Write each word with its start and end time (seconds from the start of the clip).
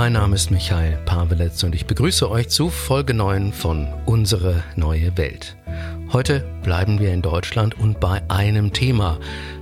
Mein 0.00 0.14
Name 0.14 0.34
ist 0.34 0.50
Michael 0.50 0.96
Paveletz 1.04 1.62
und 1.62 1.74
ich 1.74 1.84
begrüße 1.84 2.30
euch 2.30 2.48
zu 2.48 2.70
Folge 2.70 3.12
9 3.12 3.52
von 3.52 3.86
Unsere 4.06 4.64
neue 4.74 5.14
Welt. 5.18 5.58
Heute 6.10 6.42
bleiben 6.62 7.00
wir 7.00 7.12
in 7.12 7.20
Deutschland 7.20 7.78
und 7.78 8.00
bei 8.00 8.22
einem 8.30 8.72
Thema. 8.72 9.18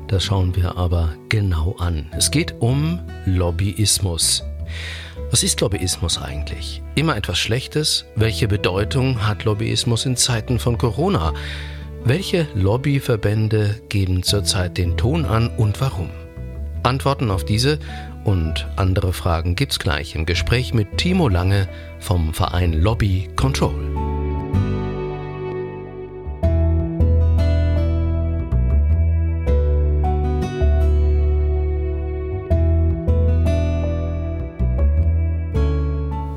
Das 0.06 0.22
schauen 0.22 0.54
wir 0.54 0.76
aber 0.76 1.12
genau 1.28 1.74
an. 1.80 2.06
Es 2.16 2.30
geht 2.30 2.54
um 2.60 3.00
Lobbyismus. 3.26 4.44
Was 5.32 5.42
ist 5.42 5.60
Lobbyismus 5.60 6.22
eigentlich? 6.22 6.82
Immer 6.94 7.16
etwas 7.16 7.38
Schlechtes? 7.38 8.04
Welche 8.14 8.46
Bedeutung 8.46 9.26
hat 9.26 9.42
Lobbyismus 9.42 10.06
in 10.06 10.16
Zeiten 10.16 10.60
von 10.60 10.78
Corona? 10.78 11.34
Welche 12.04 12.46
Lobbyverbände 12.54 13.82
geben 13.88 14.22
zurzeit 14.22 14.78
den 14.78 14.96
Ton 14.96 15.24
an 15.24 15.48
und 15.56 15.80
warum? 15.80 16.10
Antworten 16.84 17.32
auf 17.32 17.44
diese 17.44 17.80
und 18.28 18.66
andere 18.76 19.14
Fragen 19.14 19.56
gibt's 19.56 19.78
gleich 19.78 20.14
im 20.14 20.26
Gespräch 20.26 20.74
mit 20.74 20.98
Timo 20.98 21.30
Lange 21.30 21.66
vom 21.98 22.34
Verein 22.34 22.74
Lobby 22.74 23.26
Control. 23.36 23.72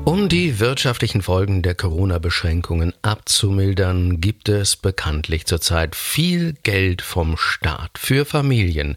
Um 0.06 0.30
die 0.30 0.60
wirtschaftlichen 0.60 1.20
Folgen 1.20 1.60
der 1.60 1.74
Corona-Beschränkungen 1.74 2.94
abzumildern, 3.02 4.18
gibt 4.18 4.48
es 4.48 4.76
bekanntlich 4.76 5.44
zurzeit 5.44 5.94
viel 5.94 6.54
Geld 6.62 7.02
vom 7.02 7.36
Staat 7.36 7.98
für 7.98 8.24
Familien, 8.24 8.96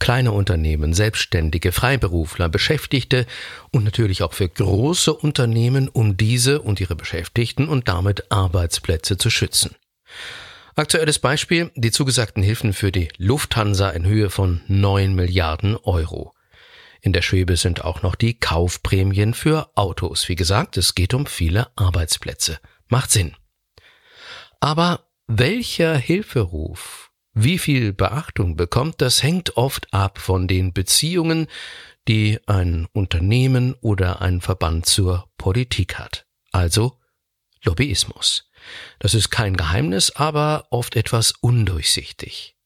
kleine 0.00 0.32
Unternehmen, 0.32 0.92
Selbstständige, 0.92 1.70
Freiberufler, 1.70 2.48
Beschäftigte 2.48 3.26
und 3.70 3.84
natürlich 3.84 4.24
auch 4.24 4.32
für 4.32 4.48
große 4.48 5.14
Unternehmen, 5.14 5.88
um 5.88 6.16
diese 6.16 6.60
und 6.62 6.80
ihre 6.80 6.96
Beschäftigten 6.96 7.68
und 7.68 7.86
damit 7.86 8.32
Arbeitsplätze 8.32 9.16
zu 9.16 9.30
schützen. 9.30 9.76
Aktuelles 10.74 11.18
Beispiel, 11.18 11.70
die 11.76 11.90
zugesagten 11.90 12.42
Hilfen 12.42 12.72
für 12.72 12.90
die 12.90 13.08
Lufthansa 13.18 13.90
in 13.90 14.06
Höhe 14.06 14.30
von 14.30 14.62
9 14.66 15.14
Milliarden 15.14 15.76
Euro. 15.76 16.32
In 17.02 17.12
der 17.12 17.22
Schwebe 17.22 17.56
sind 17.56 17.84
auch 17.84 18.02
noch 18.02 18.14
die 18.14 18.34
Kaufprämien 18.34 19.34
für 19.34 19.70
Autos. 19.74 20.28
Wie 20.28 20.36
gesagt, 20.36 20.76
es 20.76 20.94
geht 20.94 21.14
um 21.14 21.26
viele 21.26 21.68
Arbeitsplätze. 21.76 22.58
Macht 22.88 23.10
Sinn. 23.10 23.36
Aber 24.60 25.06
welcher 25.26 25.96
Hilferuf, 25.96 27.09
wie 27.32 27.58
viel 27.58 27.92
Beachtung 27.92 28.56
bekommt, 28.56 29.00
das 29.00 29.22
hängt 29.22 29.56
oft 29.56 29.92
ab 29.92 30.18
von 30.18 30.48
den 30.48 30.72
Beziehungen, 30.72 31.46
die 32.08 32.38
ein 32.46 32.88
Unternehmen 32.92 33.74
oder 33.80 34.20
ein 34.20 34.40
Verband 34.40 34.86
zur 34.86 35.28
Politik 35.38 35.98
hat. 35.98 36.26
Also 36.50 36.98
Lobbyismus. 37.62 38.50
Das 38.98 39.14
ist 39.14 39.30
kein 39.30 39.56
Geheimnis, 39.56 40.10
aber 40.16 40.66
oft 40.70 40.96
etwas 40.96 41.32
undurchsichtig. 41.40 42.56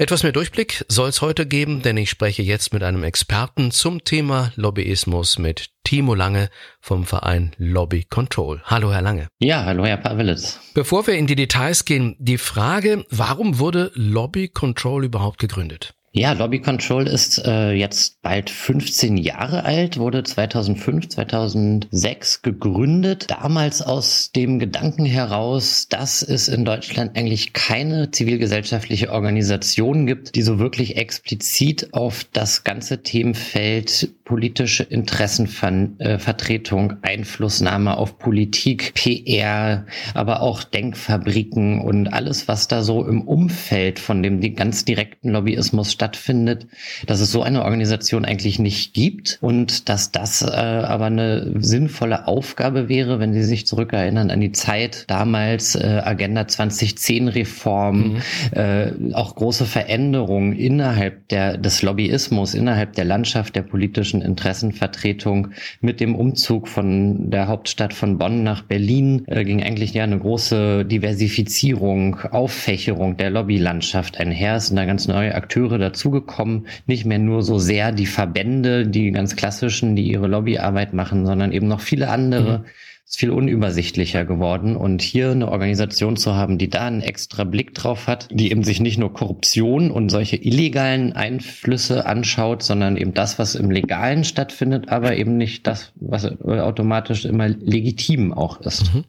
Etwas 0.00 0.22
mehr 0.22 0.30
Durchblick 0.30 0.84
soll 0.86 1.08
es 1.08 1.22
heute 1.22 1.44
geben, 1.44 1.82
denn 1.82 1.96
ich 1.96 2.08
spreche 2.08 2.40
jetzt 2.40 2.72
mit 2.72 2.84
einem 2.84 3.02
Experten 3.02 3.72
zum 3.72 4.04
Thema 4.04 4.52
Lobbyismus 4.54 5.40
mit 5.40 5.70
Timo 5.82 6.14
Lange 6.14 6.50
vom 6.80 7.04
Verein 7.04 7.50
Lobby 7.58 8.04
Control. 8.04 8.62
Hallo, 8.62 8.92
Herr 8.92 9.02
Lange. 9.02 9.26
Ja, 9.40 9.64
hallo, 9.64 9.84
Herr 9.84 9.96
Pawelitz. 9.96 10.60
Bevor 10.72 11.08
wir 11.08 11.14
in 11.14 11.26
die 11.26 11.34
Details 11.34 11.84
gehen, 11.84 12.14
die 12.20 12.38
Frage, 12.38 13.06
warum 13.10 13.58
wurde 13.58 13.90
Lobby 13.94 14.46
Control 14.46 15.04
überhaupt 15.04 15.40
gegründet? 15.40 15.94
Ja, 16.12 16.32
Lobby 16.32 16.60
Control 16.60 17.06
ist 17.06 17.44
äh, 17.44 17.72
jetzt 17.72 18.22
bald 18.22 18.48
15 18.48 19.18
Jahre 19.18 19.64
alt, 19.64 19.98
wurde 19.98 20.22
2005, 20.22 21.08
2006 21.10 22.42
gegründet. 22.42 23.26
Damals 23.28 23.82
aus 23.82 24.32
dem 24.32 24.58
Gedanken 24.58 25.04
heraus, 25.04 25.86
dass 25.88 26.22
es 26.22 26.48
in 26.48 26.64
Deutschland 26.64 27.16
eigentlich 27.16 27.52
keine 27.52 28.10
zivilgesellschaftliche 28.10 29.12
Organisation 29.12 30.06
gibt, 30.06 30.34
die 30.34 30.42
so 30.42 30.58
wirklich 30.58 30.96
explizit 30.96 31.92
auf 31.92 32.24
das 32.32 32.64
ganze 32.64 33.02
Themenfeld 33.02 34.08
politische 34.28 34.84
Interessenvertretung, 34.84 36.92
Einflussnahme 37.00 37.96
auf 37.96 38.18
Politik, 38.18 38.92
PR, 38.92 39.86
aber 40.12 40.42
auch 40.42 40.64
Denkfabriken 40.64 41.80
und 41.80 42.08
alles, 42.08 42.46
was 42.46 42.68
da 42.68 42.82
so 42.82 43.06
im 43.06 43.22
Umfeld 43.22 43.98
von 43.98 44.22
dem 44.22 44.42
ganz 44.54 44.84
direkten 44.84 45.30
Lobbyismus 45.30 45.92
stattfindet, 45.92 46.66
dass 47.06 47.20
es 47.20 47.32
so 47.32 47.42
eine 47.42 47.64
Organisation 47.64 48.26
eigentlich 48.26 48.58
nicht 48.58 48.92
gibt 48.92 49.38
und 49.40 49.88
dass 49.88 50.12
das 50.12 50.42
äh, 50.42 50.48
aber 50.48 51.06
eine 51.06 51.54
sinnvolle 51.60 52.28
Aufgabe 52.28 52.90
wäre, 52.90 53.20
wenn 53.20 53.32
Sie 53.32 53.44
sich 53.44 53.66
zurückerinnern 53.66 54.30
an 54.30 54.40
die 54.40 54.52
Zeit 54.52 55.06
damals 55.08 55.74
äh, 55.74 56.02
Agenda 56.04 56.46
2010 56.46 57.28
Reform, 57.28 57.98
mhm. 57.98 58.20
äh, 58.52 58.92
auch 59.14 59.36
große 59.36 59.64
Veränderungen 59.64 60.52
innerhalb 60.52 61.26
der, 61.28 61.56
des 61.56 61.80
Lobbyismus, 61.80 62.52
innerhalb 62.52 62.92
der 62.92 63.06
Landschaft 63.06 63.56
der 63.56 63.62
politischen 63.62 64.17
Interessenvertretung. 64.22 65.48
Mit 65.80 66.00
dem 66.00 66.14
Umzug 66.14 66.68
von 66.68 67.30
der 67.30 67.48
Hauptstadt 67.48 67.94
von 67.94 68.18
Bonn 68.18 68.42
nach 68.42 68.62
Berlin 68.62 69.24
äh, 69.26 69.44
ging 69.44 69.62
eigentlich 69.62 69.94
ja 69.94 70.04
eine 70.04 70.18
große 70.18 70.84
Diversifizierung, 70.84 72.16
Auffächerung 72.30 73.16
der 73.16 73.30
Lobbylandschaft 73.30 74.18
einher. 74.18 74.56
Es 74.56 74.68
sind 74.68 74.76
da 74.76 74.84
ganz 74.84 75.08
neue 75.08 75.34
Akteure 75.34 75.78
dazugekommen. 75.78 76.66
Nicht 76.86 77.04
mehr 77.04 77.18
nur 77.18 77.42
so 77.42 77.58
sehr 77.58 77.92
die 77.92 78.06
Verbände, 78.06 78.86
die 78.86 79.10
ganz 79.10 79.36
klassischen, 79.36 79.96
die 79.96 80.10
ihre 80.10 80.26
Lobbyarbeit 80.26 80.94
machen, 80.94 81.26
sondern 81.26 81.52
eben 81.52 81.68
noch 81.68 81.80
viele 81.80 82.08
andere. 82.08 82.58
Mhm 82.58 82.64
ist 83.08 83.18
viel 83.18 83.30
unübersichtlicher 83.30 84.26
geworden. 84.26 84.76
Und 84.76 85.00
hier 85.00 85.30
eine 85.30 85.50
Organisation 85.50 86.16
zu 86.16 86.34
haben, 86.34 86.58
die 86.58 86.68
da 86.68 86.86
einen 86.86 87.00
extra 87.00 87.44
Blick 87.44 87.72
drauf 87.74 88.06
hat, 88.06 88.28
die 88.30 88.50
eben 88.50 88.64
sich 88.64 88.80
nicht 88.80 88.98
nur 88.98 89.12
Korruption 89.14 89.90
und 89.90 90.10
solche 90.10 90.36
illegalen 90.36 91.14
Einflüsse 91.14 92.04
anschaut, 92.04 92.62
sondern 92.62 92.96
eben 92.98 93.14
das, 93.14 93.38
was 93.38 93.54
im 93.54 93.70
Legalen 93.70 94.24
stattfindet, 94.24 94.90
aber 94.90 95.16
eben 95.16 95.38
nicht 95.38 95.66
das, 95.66 95.92
was 95.96 96.26
automatisch 96.42 97.24
immer 97.24 97.48
legitim 97.48 98.34
auch 98.34 98.60
ist. 98.60 98.94
Mhm. 98.94 99.04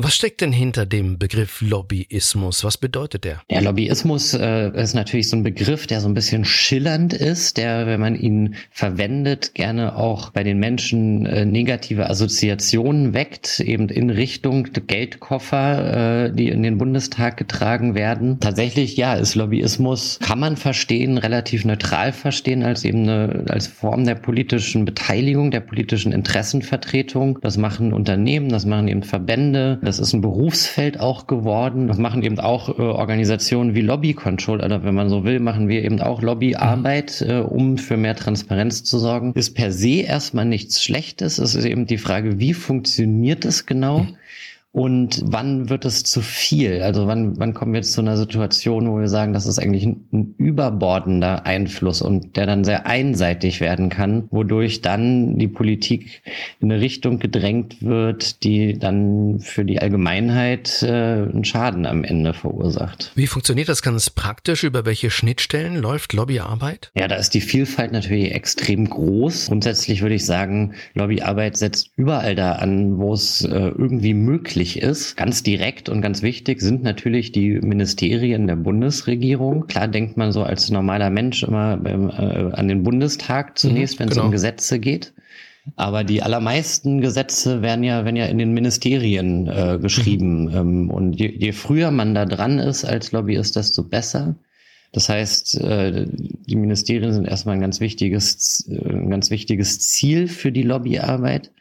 Was 0.00 0.14
steckt 0.14 0.42
denn 0.42 0.52
hinter 0.52 0.86
dem 0.86 1.18
Begriff 1.18 1.60
Lobbyismus? 1.60 2.62
Was 2.62 2.78
bedeutet 2.78 3.24
der? 3.24 3.42
Der 3.50 3.62
Lobbyismus 3.62 4.32
äh, 4.32 4.70
ist 4.80 4.94
natürlich 4.94 5.28
so 5.28 5.36
ein 5.36 5.42
Begriff, 5.42 5.88
der 5.88 6.00
so 6.00 6.06
ein 6.06 6.14
bisschen 6.14 6.44
schillernd 6.44 7.12
ist, 7.12 7.56
der, 7.56 7.88
wenn 7.88 7.98
man 7.98 8.14
ihn 8.14 8.54
verwendet, 8.70 9.54
gerne 9.54 9.96
auch 9.96 10.30
bei 10.30 10.44
den 10.44 10.60
Menschen 10.60 11.26
äh, 11.26 11.44
negative 11.44 12.08
Assoziationen 12.08 13.12
weckt, 13.12 13.58
eben 13.58 13.88
in 13.88 14.10
Richtung 14.10 14.68
Geldkoffer, 14.86 16.26
äh, 16.26 16.32
die 16.32 16.46
in 16.46 16.62
den 16.62 16.78
Bundestag 16.78 17.36
getragen 17.36 17.96
werden. 17.96 18.38
Tatsächlich, 18.38 18.96
ja, 18.96 19.14
ist 19.14 19.34
Lobbyismus, 19.34 20.20
kann 20.20 20.38
man 20.38 20.56
verstehen, 20.56 21.18
relativ 21.18 21.64
neutral 21.64 22.12
verstehen, 22.12 22.62
als 22.62 22.84
eben 22.84 23.02
eine, 23.02 23.46
als 23.48 23.66
Form 23.66 24.04
der 24.04 24.14
politischen 24.14 24.84
Beteiligung, 24.84 25.50
der 25.50 25.58
politischen 25.58 26.12
Interessenvertretung. 26.12 27.40
Das 27.42 27.56
machen 27.56 27.92
Unternehmen, 27.92 28.48
das 28.48 28.64
machen 28.64 28.86
eben 28.86 29.02
Verbände, 29.02 29.80
das 29.88 29.98
ist 29.98 30.12
ein 30.12 30.20
Berufsfeld 30.20 31.00
auch 31.00 31.26
geworden. 31.26 31.88
Das 31.88 31.98
machen 31.98 32.22
eben 32.22 32.38
auch 32.38 32.78
äh, 32.78 32.82
Organisationen 32.82 33.74
wie 33.74 33.80
Lobby 33.80 34.14
Control, 34.14 34.60
oder 34.60 34.84
wenn 34.84 34.94
man 34.94 35.08
so 35.08 35.24
will, 35.24 35.40
machen 35.40 35.68
wir 35.68 35.82
eben 35.82 36.00
auch 36.00 36.22
Lobbyarbeit, 36.22 37.22
äh, 37.22 37.38
um 37.38 37.78
für 37.78 37.96
mehr 37.96 38.14
Transparenz 38.14 38.84
zu 38.84 38.98
sorgen. 38.98 39.32
Ist 39.34 39.54
per 39.54 39.72
se 39.72 40.02
erstmal 40.02 40.44
nichts 40.44 40.82
Schlechtes. 40.82 41.38
Es 41.38 41.54
ist 41.54 41.64
eben 41.64 41.86
die 41.86 41.98
Frage, 41.98 42.38
wie 42.38 42.54
funktioniert 42.54 43.44
es 43.44 43.66
genau? 43.66 44.00
Mhm 44.00 44.16
und 44.72 45.22
wann 45.24 45.70
wird 45.70 45.86
es 45.86 46.04
zu 46.04 46.20
viel? 46.20 46.82
Also 46.82 47.06
wann, 47.06 47.38
wann 47.38 47.54
kommen 47.54 47.72
wir 47.72 47.80
jetzt 47.80 47.94
zu 47.94 48.02
einer 48.02 48.18
Situation, 48.18 48.90
wo 48.90 48.98
wir 48.98 49.08
sagen, 49.08 49.32
das 49.32 49.46
ist 49.46 49.58
eigentlich 49.58 49.84
ein, 49.84 50.06
ein, 50.12 50.34
überbordender 50.36 51.46
Einfluss 51.46 52.02
und 52.02 52.36
der 52.36 52.44
dann 52.46 52.64
sehr 52.64 52.86
einseitig 52.86 53.60
werden 53.60 53.88
kann, 53.88 54.28
wodurch 54.30 54.82
dann 54.82 55.38
die 55.38 55.48
Politik 55.48 56.22
in 56.60 56.70
eine 56.70 56.82
Richtung 56.82 57.18
gedrängt 57.18 57.82
wird, 57.82 58.44
die 58.44 58.78
dann 58.78 59.40
für 59.40 59.64
die 59.64 59.80
Allgemeinheit 59.80 60.82
äh, 60.82 60.86
einen 60.86 61.44
Schaden 61.44 61.86
am 61.86 62.04
Ende 62.04 62.34
verursacht. 62.34 63.12
Wie 63.14 63.26
funktioniert 63.26 63.70
das 63.70 63.80
ganz 63.80 64.10
praktisch? 64.10 64.64
Über 64.64 64.84
welche 64.84 65.10
Schnittstellen 65.10 65.76
läuft 65.76 66.12
Lobbyarbeit? 66.12 66.90
Ja, 66.94 67.08
da 67.08 67.16
ist 67.16 67.32
die 67.32 67.40
Vielfalt 67.40 67.92
natürlich 67.92 68.32
extrem 68.32 68.88
groß. 68.88 69.46
Grundsätzlich 69.46 70.02
würde 70.02 70.16
ich 70.16 70.26
sagen, 70.26 70.74
Lobbyarbeit 70.92 71.56
setzt 71.56 71.90
überall 71.96 72.34
da 72.34 72.52
an, 72.52 72.98
wo 72.98 73.14
es 73.14 73.44
äh, 73.44 73.48
irgendwie 73.48 74.12
möglich 74.12 74.57
möglich 74.58 74.82
ist. 74.82 75.16
Ganz 75.16 75.42
direkt 75.42 75.88
und 75.88 76.00
ganz 76.02 76.22
wichtig 76.22 76.60
sind 76.60 76.82
natürlich 76.82 77.32
die 77.32 77.60
Ministerien 77.60 78.46
der 78.46 78.56
Bundesregierung. 78.56 79.66
Klar 79.66 79.88
denkt 79.88 80.16
man 80.16 80.32
so 80.32 80.42
als 80.42 80.70
normaler 80.70 81.10
Mensch 81.10 81.42
immer 81.44 81.76
beim, 81.76 82.10
äh, 82.10 82.52
an 82.52 82.68
den 82.68 82.82
Bundestag 82.82 83.58
zunächst, 83.58 83.96
mhm, 83.96 84.00
wenn 84.00 84.08
es 84.08 84.14
genau. 84.14 84.26
um 84.26 84.32
Gesetze 84.32 84.80
geht. 84.80 85.12
Aber 85.76 86.02
die 86.02 86.22
allermeisten 86.22 87.00
Gesetze 87.00 87.62
werden 87.62 87.84
ja, 87.84 88.04
werden 88.04 88.16
ja 88.16 88.26
in 88.26 88.38
den 88.38 88.52
Ministerien 88.52 89.46
äh, 89.46 89.78
geschrieben. 89.80 90.46
Mhm. 90.46 90.56
Ähm, 90.56 90.90
und 90.90 91.20
je, 91.20 91.28
je 91.28 91.52
früher 91.52 91.90
man 91.90 92.14
da 92.14 92.24
dran 92.24 92.58
ist 92.58 92.84
als 92.84 93.12
Lobbyist, 93.12 93.54
desto 93.54 93.84
besser. 93.84 94.34
Das 94.92 95.08
heißt, 95.08 95.60
äh, 95.60 96.06
die 96.08 96.56
Ministerien 96.56 97.12
sind 97.12 97.28
erstmal 97.28 97.56
ein 97.56 97.60
ganz 97.60 97.78
wichtiges, 97.80 98.66
ein 98.68 99.10
ganz 99.10 99.30
wichtiges 99.30 99.78
Ziel 99.80 100.26
für 100.26 100.50
die 100.50 100.62
Lobbyarbeit. 100.62 101.52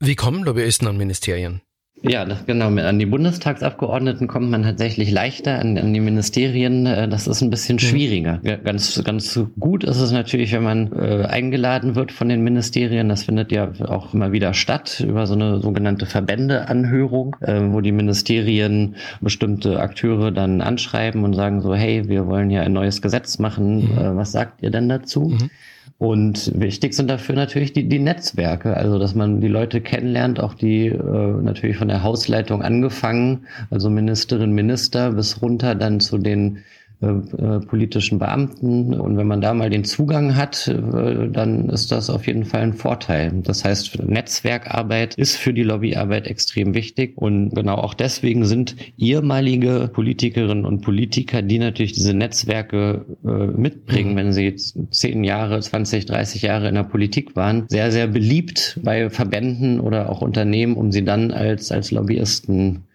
Wie 0.00 0.14
kommen 0.14 0.44
Lobbyisten 0.44 0.86
an 0.86 0.96
Ministerien? 0.96 1.60
Ja, 2.02 2.24
das, 2.24 2.46
genau. 2.46 2.68
An 2.68 2.98
die 2.98 3.06
Bundestagsabgeordneten 3.06 4.28
kommt 4.28 4.50
man 4.50 4.62
tatsächlich 4.62 5.10
leichter, 5.10 5.58
an, 5.58 5.76
an 5.78 5.92
die 5.92 6.00
Ministerien, 6.00 6.86
äh, 6.86 7.08
das 7.08 7.26
ist 7.26 7.42
ein 7.42 7.50
bisschen 7.50 7.78
schwieriger. 7.78 8.40
Ja, 8.42 8.56
ganz, 8.56 9.02
ganz 9.04 9.38
gut 9.58 9.84
ist 9.84 10.00
es 10.00 10.12
natürlich, 10.12 10.52
wenn 10.52 10.62
man 10.62 10.92
äh, 10.92 11.24
eingeladen 11.24 11.94
wird 11.94 12.12
von 12.12 12.28
den 12.28 12.42
Ministerien. 12.42 13.08
Das 13.08 13.24
findet 13.24 13.52
ja 13.52 13.72
auch 13.86 14.14
immer 14.14 14.32
wieder 14.32 14.54
statt 14.54 15.04
über 15.06 15.26
so 15.26 15.34
eine 15.34 15.60
sogenannte 15.60 16.06
Verbändeanhörung, 16.06 17.36
äh, 17.40 17.60
wo 17.70 17.80
die 17.80 17.92
Ministerien 17.92 18.96
bestimmte 19.20 19.80
Akteure 19.80 20.30
dann 20.30 20.60
anschreiben 20.60 21.24
und 21.24 21.34
sagen 21.34 21.60
so, 21.60 21.74
hey, 21.74 22.08
wir 22.08 22.26
wollen 22.26 22.50
ja 22.50 22.62
ein 22.62 22.72
neues 22.72 23.02
Gesetz 23.02 23.38
machen. 23.38 23.92
Mhm. 23.92 23.98
Äh, 23.98 24.16
was 24.16 24.32
sagt 24.32 24.62
ihr 24.62 24.70
denn 24.70 24.88
dazu? 24.88 25.30
Mhm. 25.30 25.50
Und 25.96 26.52
wichtig 26.60 26.94
sind 26.94 27.08
dafür 27.08 27.34
natürlich 27.34 27.72
die, 27.72 27.88
die 27.88 27.98
Netzwerke, 27.98 28.76
also 28.76 28.98
dass 28.98 29.14
man 29.14 29.40
die 29.40 29.48
Leute 29.48 29.80
kennenlernt, 29.80 30.40
auch 30.40 30.54
die 30.54 30.86
äh, 30.86 31.42
natürlich 31.42 31.76
von 31.76 31.88
der 31.88 32.02
Hausleitung 32.02 32.62
angefangen, 32.62 33.46
also 33.70 33.88
Ministerin, 33.88 34.52
Minister 34.52 35.12
bis 35.12 35.40
runter 35.40 35.74
dann 35.74 36.00
zu 36.00 36.18
den 36.18 36.64
äh, 37.00 37.06
äh, 37.06 37.60
politischen 37.60 38.18
Beamten. 38.18 38.92
Und 38.92 39.16
wenn 39.16 39.28
man 39.28 39.40
da 39.40 39.54
mal 39.54 39.70
den 39.70 39.84
Zugang 39.84 40.34
hat, 40.34 40.66
äh, 40.66 41.28
dann 41.28 41.68
ist 41.68 41.92
das 41.92 42.10
auf 42.10 42.26
jeden 42.26 42.44
Fall 42.44 42.62
ein 42.62 42.72
Vorteil. 42.72 43.32
Das 43.44 43.64
heißt, 43.64 44.02
Netzwerkarbeit 44.02 45.14
ist 45.14 45.36
für 45.36 45.52
die 45.52 45.62
Lobbyarbeit 45.62 46.26
extrem 46.26 46.74
wichtig. 46.74 47.16
Und 47.16 47.50
genau 47.50 47.76
auch 47.76 47.94
deswegen 47.94 48.44
sind 48.46 48.74
ehemalige 48.96 49.88
Politikerinnen 49.92 50.64
und 50.64 50.80
Politiker, 50.80 51.40
die 51.40 51.60
natürlich 51.60 51.92
diese 51.92 52.14
Netzwerke 52.14 53.04
äh, 53.24 53.28
mitbringen, 53.28 54.14
mhm. 54.14 54.16
wenn 54.16 54.32
sie 54.32 54.42
jetzt 54.42 54.76
zehn 54.90 55.22
Jahre, 55.22 55.60
20, 55.60 56.06
30 56.06 56.42
Jahre 56.42 56.68
in 56.68 56.74
der 56.74 56.82
Politik 56.82 57.36
waren, 57.36 57.66
sehr, 57.68 57.92
sehr 57.92 58.08
beliebt 58.08 58.80
bei 58.82 59.08
Verbänden 59.08 59.78
oder 59.78 60.10
auch 60.10 60.20
Unternehmen, 60.20 60.74
um 60.74 60.90
sie 60.90 61.04
dann 61.04 61.30
als, 61.30 61.70
als 61.70 61.92
Lobbyisten 61.92 62.87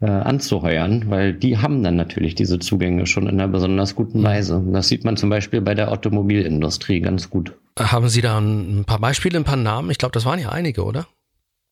äh, 0.00 0.06
anzuheuern, 0.06 1.04
weil 1.08 1.32
die 1.34 1.58
haben 1.58 1.82
dann 1.82 1.96
natürlich 1.96 2.34
diese 2.34 2.58
Zugänge 2.58 3.06
schon 3.06 3.24
in 3.24 3.40
einer 3.40 3.48
besonders 3.48 3.94
guten 3.94 4.20
mhm. 4.20 4.24
Weise. 4.24 4.64
Das 4.72 4.88
sieht 4.88 5.04
man 5.04 5.16
zum 5.16 5.30
Beispiel 5.30 5.60
bei 5.60 5.74
der 5.74 5.92
Automobilindustrie 5.92 7.00
ganz 7.00 7.30
gut. 7.30 7.54
Haben 7.78 8.08
Sie 8.08 8.20
da 8.20 8.38
ein 8.38 8.84
paar 8.86 9.00
Beispiele, 9.00 9.38
ein 9.38 9.44
paar 9.44 9.56
Namen? 9.56 9.90
Ich 9.90 9.98
glaube, 9.98 10.12
das 10.12 10.24
waren 10.24 10.38
ja 10.38 10.50
einige, 10.50 10.84
oder? 10.84 11.06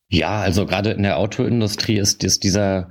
Ja, 0.09 0.41
also 0.41 0.65
gerade 0.65 0.91
in 0.91 1.03
der 1.03 1.17
Autoindustrie 1.17 1.97
ist, 1.97 2.23
ist 2.23 2.43
dieser 2.43 2.89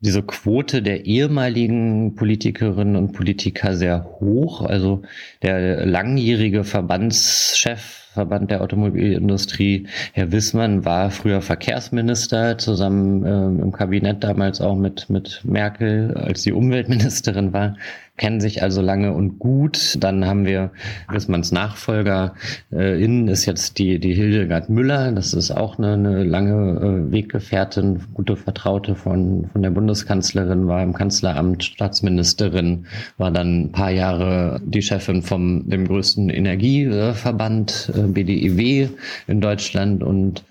diese 0.00 0.22
Quote 0.22 0.82
der 0.82 1.04
ehemaligen 1.04 2.14
Politikerinnen 2.14 2.96
und 2.96 3.12
Politiker 3.12 3.76
sehr 3.76 4.04
hoch. 4.18 4.62
Also 4.62 5.02
der 5.42 5.84
langjährige 5.84 6.64
Verbandschef 6.64 7.99
Verband 8.12 8.50
der 8.50 8.60
Automobilindustrie. 8.60 9.86
Herr 10.12 10.32
Wissmann 10.32 10.84
war 10.84 11.10
früher 11.10 11.42
Verkehrsminister, 11.42 12.58
zusammen 12.58 13.24
äh, 13.24 13.62
im 13.62 13.72
Kabinett 13.72 14.24
damals 14.24 14.60
auch 14.60 14.76
mit, 14.76 15.08
mit 15.08 15.40
Merkel, 15.44 16.14
als 16.16 16.42
sie 16.42 16.52
Umweltministerin 16.52 17.52
war 17.52 17.76
kennen 18.20 18.40
sich 18.42 18.62
also 18.62 18.82
lange 18.82 19.14
und 19.14 19.38
gut. 19.38 19.96
Dann 19.98 20.26
haben 20.26 20.44
wir 20.44 20.70
Wissmanns 21.08 21.52
Nachfolger 21.52 22.34
äh, 22.70 23.02
innen 23.02 23.28
ist 23.28 23.46
jetzt 23.46 23.78
die, 23.78 23.98
die 23.98 24.12
Hildegard 24.12 24.68
Müller. 24.68 25.10
Das 25.12 25.32
ist 25.32 25.50
auch 25.50 25.78
eine, 25.78 25.94
eine 25.94 26.22
lange 26.22 27.08
äh, 27.08 27.12
Weggefährtin, 27.12 28.02
gute 28.12 28.36
Vertraute 28.36 28.94
von, 28.94 29.48
von 29.50 29.62
der 29.62 29.70
Bundeskanzlerin, 29.70 30.68
war 30.68 30.82
im 30.82 30.92
Kanzleramt 30.92 31.64
Staatsministerin, 31.64 32.84
war 33.16 33.30
dann 33.30 33.62
ein 33.62 33.72
paar 33.72 33.90
Jahre 33.90 34.60
die 34.62 34.82
Chefin 34.82 35.22
vom 35.22 35.70
dem 35.70 35.88
größten 35.88 36.28
Energieverband 36.28 37.90
äh, 37.96 38.02
BDIW 38.02 38.88
in 39.28 39.40
Deutschland 39.40 40.02
und 40.02 40.44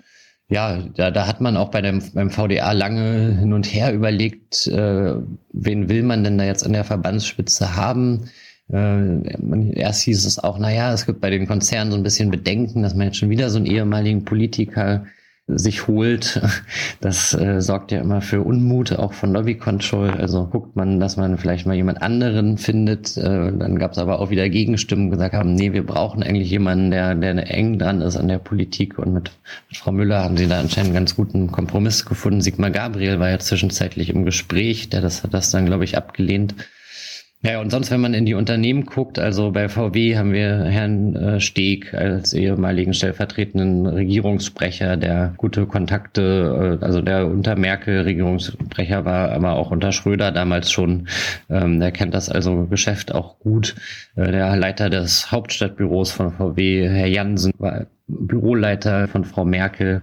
ja, 0.50 0.82
da, 0.96 1.10
da 1.12 1.26
hat 1.26 1.40
man 1.40 1.56
auch 1.56 1.70
bei 1.70 1.80
dem, 1.80 2.02
beim 2.12 2.30
VDA 2.30 2.72
lange 2.72 3.38
hin 3.38 3.52
und 3.52 3.72
her 3.72 3.94
überlegt, 3.94 4.66
äh, 4.66 5.14
wen 5.52 5.88
will 5.88 6.02
man 6.02 6.24
denn 6.24 6.38
da 6.38 6.44
jetzt 6.44 6.66
an 6.66 6.72
der 6.72 6.84
Verbandsspitze 6.84 7.76
haben. 7.76 8.28
Äh, 8.72 9.78
erst 9.78 10.02
hieß 10.02 10.26
es 10.26 10.38
auch, 10.40 10.58
na 10.58 10.72
ja, 10.72 10.92
es 10.92 11.06
gibt 11.06 11.20
bei 11.20 11.30
den 11.30 11.46
Konzernen 11.46 11.92
so 11.92 11.96
ein 11.96 12.02
bisschen 12.02 12.30
Bedenken, 12.30 12.82
dass 12.82 12.94
man 12.94 13.06
jetzt 13.06 13.18
schon 13.18 13.30
wieder 13.30 13.48
so 13.48 13.58
einen 13.58 13.66
ehemaligen 13.66 14.24
Politiker 14.24 15.04
sich 15.46 15.86
holt. 15.86 16.40
Das 17.02 17.32
äh, 17.32 17.62
sorgt 17.62 17.92
ja 17.92 18.00
immer 18.00 18.20
für 18.20 18.42
Unmut, 18.42 18.92
auch 18.92 19.14
von 19.14 19.32
Lobby 19.32 19.54
Control. 19.54 20.10
Also 20.10 20.46
guckt 20.46 20.76
man, 20.76 21.00
dass 21.00 21.16
man 21.16 21.38
vielleicht 21.38 21.66
mal 21.66 21.74
jemand 21.74 22.02
anderen 22.02 22.58
findet. 22.58 23.16
Äh, 23.16 23.22
dann 23.56 23.78
gab 23.78 23.92
es 23.92 23.98
aber 23.98 24.18
auch 24.18 24.28
wieder 24.28 24.50
Gegenstimmen, 24.50 25.10
gesagt 25.10 25.34
haben, 25.34 25.54
nee, 25.54 25.72
wir 25.72 25.86
brauchen 25.86 26.22
eigentlich 26.22 26.50
jemanden, 26.50 26.90
der, 26.90 27.14
der 27.14 27.50
eng 27.50 27.78
dran 27.78 28.02
ist 28.02 28.18
an 28.18 28.28
der 28.28 28.38
Politik. 28.38 28.98
Und 28.98 29.14
mit, 29.14 29.30
mit 29.68 29.78
Frau 29.78 29.92
Müller 29.92 30.22
haben 30.22 30.36
sie 30.36 30.46
da 30.46 30.60
anscheinend 30.60 30.88
einen 30.88 30.94
ganz 30.94 31.16
guten 31.16 31.50
Kompromiss 31.50 32.04
gefunden. 32.04 32.42
Sigmar 32.42 32.70
Gabriel 32.70 33.18
war 33.18 33.30
ja 33.30 33.38
zwischenzeitlich 33.38 34.10
im 34.10 34.26
Gespräch, 34.26 34.90
der 34.90 35.00
das 35.00 35.22
hat 35.22 35.32
das 35.32 35.50
dann, 35.50 35.64
glaube 35.64 35.84
ich, 35.84 35.96
abgelehnt. 35.96 36.54
Ja, 37.42 37.58
und 37.62 37.70
sonst, 37.70 37.90
wenn 37.90 38.02
man 38.02 38.12
in 38.12 38.26
die 38.26 38.34
Unternehmen 38.34 38.84
guckt, 38.84 39.18
also 39.18 39.50
bei 39.50 39.70
VW 39.70 40.18
haben 40.18 40.34
wir 40.34 40.64
Herrn 40.64 41.16
äh, 41.16 41.40
Steg 41.40 41.94
als 41.94 42.34
ehemaligen 42.34 42.92
stellvertretenden 42.92 43.86
Regierungssprecher, 43.86 44.98
der 44.98 45.32
gute 45.38 45.64
Kontakte, 45.64 46.78
äh, 46.82 46.84
also 46.84 47.00
der 47.00 47.26
unter 47.26 47.56
Merkel 47.56 48.02
Regierungssprecher 48.02 49.06
war, 49.06 49.30
aber 49.32 49.54
auch 49.54 49.70
unter 49.70 49.90
Schröder 49.90 50.32
damals 50.32 50.70
schon. 50.70 51.08
Ähm, 51.48 51.80
der 51.80 51.92
kennt 51.92 52.12
das 52.12 52.28
also 52.28 52.66
Geschäft 52.66 53.14
auch 53.14 53.38
gut. 53.38 53.74
Äh, 54.16 54.32
der 54.32 54.54
Leiter 54.56 54.90
des 54.90 55.32
Hauptstadtbüros 55.32 56.12
von 56.12 56.32
VW, 56.32 56.90
Herr 56.90 57.06
Jansen, 57.06 57.52
war 57.56 57.86
Büroleiter 58.06 59.08
von 59.08 59.24
Frau 59.24 59.46
Merkel 59.46 60.02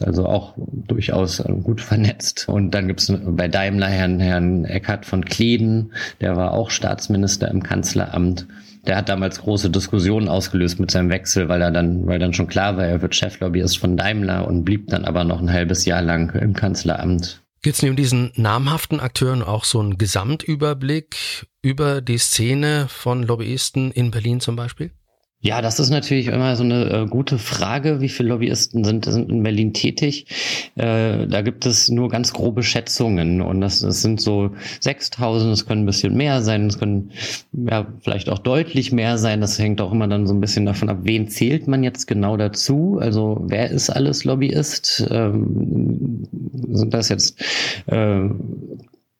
also 0.00 0.26
auch 0.26 0.54
durchaus 0.56 1.40
äh, 1.40 1.52
gut 1.52 1.80
vernetzt. 1.80 2.48
Und 2.48 2.72
dann 2.72 2.88
gibt 2.88 3.00
es 3.00 3.12
bei 3.26 3.48
Daimler 3.48 3.86
Herrn, 3.86 4.20
Herrn 4.20 4.64
Eckhard 4.64 5.06
von 5.06 5.24
Kleden, 5.24 5.92
der 6.20 6.36
war 6.36 6.52
auch 6.52 6.70
Staatsminister 6.70 7.48
im 7.50 7.62
Kanzleramt. 7.62 8.46
Der 8.86 8.96
hat 8.96 9.08
damals 9.08 9.40
große 9.40 9.70
Diskussionen 9.70 10.28
ausgelöst 10.28 10.78
mit 10.78 10.90
seinem 10.90 11.08
Wechsel, 11.08 11.48
weil 11.48 11.62
er 11.62 11.70
dann, 11.70 12.06
weil 12.06 12.18
dann 12.18 12.34
schon 12.34 12.48
klar 12.48 12.76
war, 12.76 12.84
er 12.84 13.00
wird 13.00 13.14
Cheflobbyist 13.14 13.78
von 13.78 13.96
Daimler 13.96 14.46
und 14.46 14.64
blieb 14.64 14.88
dann 14.88 15.06
aber 15.06 15.24
noch 15.24 15.40
ein 15.40 15.50
halbes 15.50 15.86
Jahr 15.86 16.02
lang 16.02 16.34
im 16.34 16.52
Kanzleramt. 16.52 17.40
Gibt 17.62 17.76
es 17.76 17.82
neben 17.82 17.96
diesen 17.96 18.30
namhaften 18.36 19.00
Akteuren 19.00 19.42
auch 19.42 19.64
so 19.64 19.80
einen 19.80 19.96
Gesamtüberblick 19.96 21.46
über 21.62 22.02
die 22.02 22.18
Szene 22.18 22.88
von 22.90 23.22
Lobbyisten 23.22 23.90
in 23.90 24.10
Berlin 24.10 24.40
zum 24.40 24.54
Beispiel? 24.54 24.90
Ja, 25.46 25.60
das 25.60 25.78
ist 25.78 25.90
natürlich 25.90 26.28
immer 26.28 26.56
so 26.56 26.64
eine 26.64 26.90
äh, 26.90 27.06
gute 27.06 27.36
Frage. 27.36 28.00
Wie 28.00 28.08
viele 28.08 28.30
Lobbyisten 28.30 28.82
sind, 28.82 29.04
sind 29.04 29.30
in 29.30 29.42
Berlin 29.42 29.74
tätig? 29.74 30.24
Äh, 30.74 31.26
da 31.26 31.42
gibt 31.42 31.66
es 31.66 31.90
nur 31.90 32.08
ganz 32.08 32.32
grobe 32.32 32.62
Schätzungen 32.62 33.42
und 33.42 33.60
das, 33.60 33.80
das 33.80 34.00
sind 34.00 34.22
so 34.22 34.52
6000, 34.80 35.52
es 35.52 35.66
können 35.66 35.82
ein 35.82 35.86
bisschen 35.86 36.16
mehr 36.16 36.40
sein, 36.40 36.68
es 36.68 36.78
können 36.78 37.10
ja 37.52 37.86
vielleicht 38.00 38.30
auch 38.30 38.38
deutlich 38.38 38.90
mehr 38.90 39.18
sein. 39.18 39.42
Das 39.42 39.58
hängt 39.58 39.82
auch 39.82 39.92
immer 39.92 40.08
dann 40.08 40.26
so 40.26 40.32
ein 40.32 40.40
bisschen 40.40 40.64
davon 40.64 40.88
ab, 40.88 41.00
wen 41.02 41.28
zählt 41.28 41.68
man 41.68 41.84
jetzt 41.84 42.06
genau 42.06 42.38
dazu? 42.38 42.96
Also 42.98 43.44
wer 43.46 43.70
ist 43.70 43.90
alles 43.90 44.24
Lobbyist? 44.24 45.06
Ähm, 45.10 46.26
sind 46.70 46.94
das 46.94 47.10
jetzt 47.10 47.38
äh, 47.88 48.30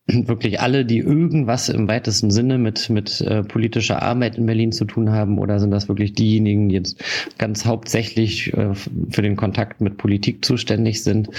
wirklich 0.27 0.61
alle, 0.61 0.85
die 0.85 0.99
irgendwas 0.99 1.69
im 1.71 1.89
weitesten 1.89 2.31
Sinne 2.31 2.59
mit, 2.59 2.91
mit 2.91 3.21
äh, 3.23 3.43
politischer 3.43 4.03
Arbeit 4.03 4.37
in 4.37 4.45
Berlin 4.45 4.73
zu 4.73 4.85
tun 4.85 5.11
haben? 5.11 5.39
Oder 5.39 5.59
sind 5.61 5.71
das 5.71 5.89
wirklich 5.89 6.13
diejenigen, 6.13 6.69
die 6.69 6.75
jetzt 6.75 7.03
ganz 7.39 7.65
hauptsächlich 7.65 8.53
äh, 8.53 8.75
für 8.75 9.23
den 9.23 9.37
Kontakt 9.37 9.81
mit 9.81 9.97
Politik 9.97 10.45
zuständig 10.45 11.03
sind? 11.03 11.31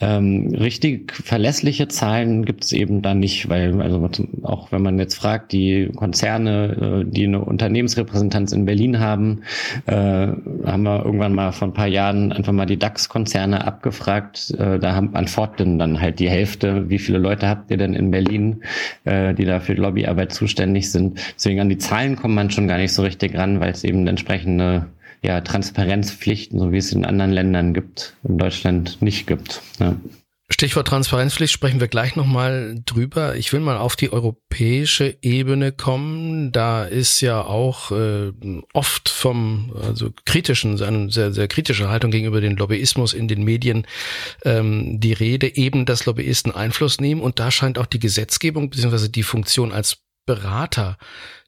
Ähm, 0.00 0.54
richtig 0.54 1.12
verlässliche 1.12 1.88
Zahlen 1.88 2.46
gibt 2.46 2.64
es 2.64 2.72
eben 2.72 3.02
da 3.02 3.14
nicht, 3.14 3.50
weil 3.50 3.82
also 3.82 4.08
auch 4.42 4.72
wenn 4.72 4.82
man 4.82 4.98
jetzt 4.98 5.14
fragt, 5.14 5.52
die 5.52 5.90
Konzerne, 5.94 7.04
äh, 7.04 7.10
die 7.10 7.26
eine 7.26 7.44
Unternehmensrepräsentanz 7.44 8.52
in 8.52 8.64
Berlin 8.64 8.98
haben, 8.98 9.42
äh, 9.84 9.92
haben 9.92 10.82
wir 10.84 11.04
irgendwann 11.04 11.34
mal 11.34 11.52
vor 11.52 11.68
ein 11.68 11.74
paar 11.74 11.86
Jahren 11.86 12.32
einfach 12.32 12.52
mal 12.52 12.66
die 12.66 12.78
DAX-Konzerne 12.78 13.66
abgefragt. 13.66 14.54
Äh, 14.58 14.78
da 14.78 14.94
haben 14.94 15.14
antworten 15.14 15.78
dann 15.78 16.00
halt 16.00 16.18
die 16.18 16.30
Hälfte, 16.30 16.88
wie 16.88 16.98
viele 16.98 17.18
Leute 17.18 17.48
habt 17.48 17.70
ihr 17.70 17.76
denn 17.76 17.92
in 17.92 18.05
in 18.06 18.10
Berlin, 18.10 18.62
äh, 19.04 19.34
die 19.34 19.44
da 19.44 19.60
für 19.60 19.74
Lobbyarbeit 19.74 20.32
zuständig 20.32 20.90
sind. 20.90 21.20
Deswegen 21.34 21.60
an 21.60 21.68
die 21.68 21.78
Zahlen 21.78 22.16
kommt 22.16 22.34
man 22.34 22.50
schon 22.50 22.68
gar 22.68 22.78
nicht 22.78 22.92
so 22.92 23.02
richtig 23.02 23.36
ran, 23.36 23.60
weil 23.60 23.72
es 23.72 23.84
eben 23.84 24.06
entsprechende 24.06 24.86
ja, 25.22 25.40
Transparenzpflichten, 25.40 26.58
so 26.58 26.72
wie 26.72 26.78
es 26.78 26.92
in 26.92 27.04
anderen 27.04 27.32
Ländern 27.32 27.74
gibt, 27.74 28.16
in 28.22 28.38
Deutschland 28.38 29.02
nicht 29.02 29.26
gibt. 29.26 29.62
Ja. 29.80 29.96
Stichwort 30.48 30.86
Transparenzpflicht 30.86 31.52
sprechen 31.52 31.80
wir 31.80 31.88
gleich 31.88 32.14
nochmal 32.14 32.80
drüber. 32.86 33.34
Ich 33.34 33.52
will 33.52 33.58
mal 33.58 33.76
auf 33.76 33.96
die 33.96 34.12
europäische 34.12 35.18
Ebene 35.20 35.72
kommen. 35.72 36.52
Da 36.52 36.84
ist 36.84 37.20
ja 37.20 37.42
auch 37.42 37.90
äh, 37.90 38.32
oft 38.72 39.08
vom 39.08 39.74
also 39.82 40.10
kritischen, 40.24 40.80
eine 40.80 41.10
sehr, 41.10 41.32
sehr 41.32 41.48
kritische 41.48 41.88
Haltung 41.88 42.12
gegenüber 42.12 42.40
den 42.40 42.56
Lobbyismus 42.56 43.12
in 43.12 43.26
den 43.26 43.42
Medien 43.42 43.88
ähm, 44.44 45.00
die 45.00 45.14
Rede, 45.14 45.56
eben 45.56 45.84
dass 45.84 46.06
Lobbyisten 46.06 46.52
Einfluss 46.54 47.00
nehmen. 47.00 47.22
Und 47.22 47.40
da 47.40 47.50
scheint 47.50 47.76
auch 47.76 47.86
die 47.86 47.98
Gesetzgebung 47.98 48.70
beziehungsweise 48.70 49.10
die 49.10 49.24
Funktion 49.24 49.72
als 49.72 49.98
Berater 50.26 50.98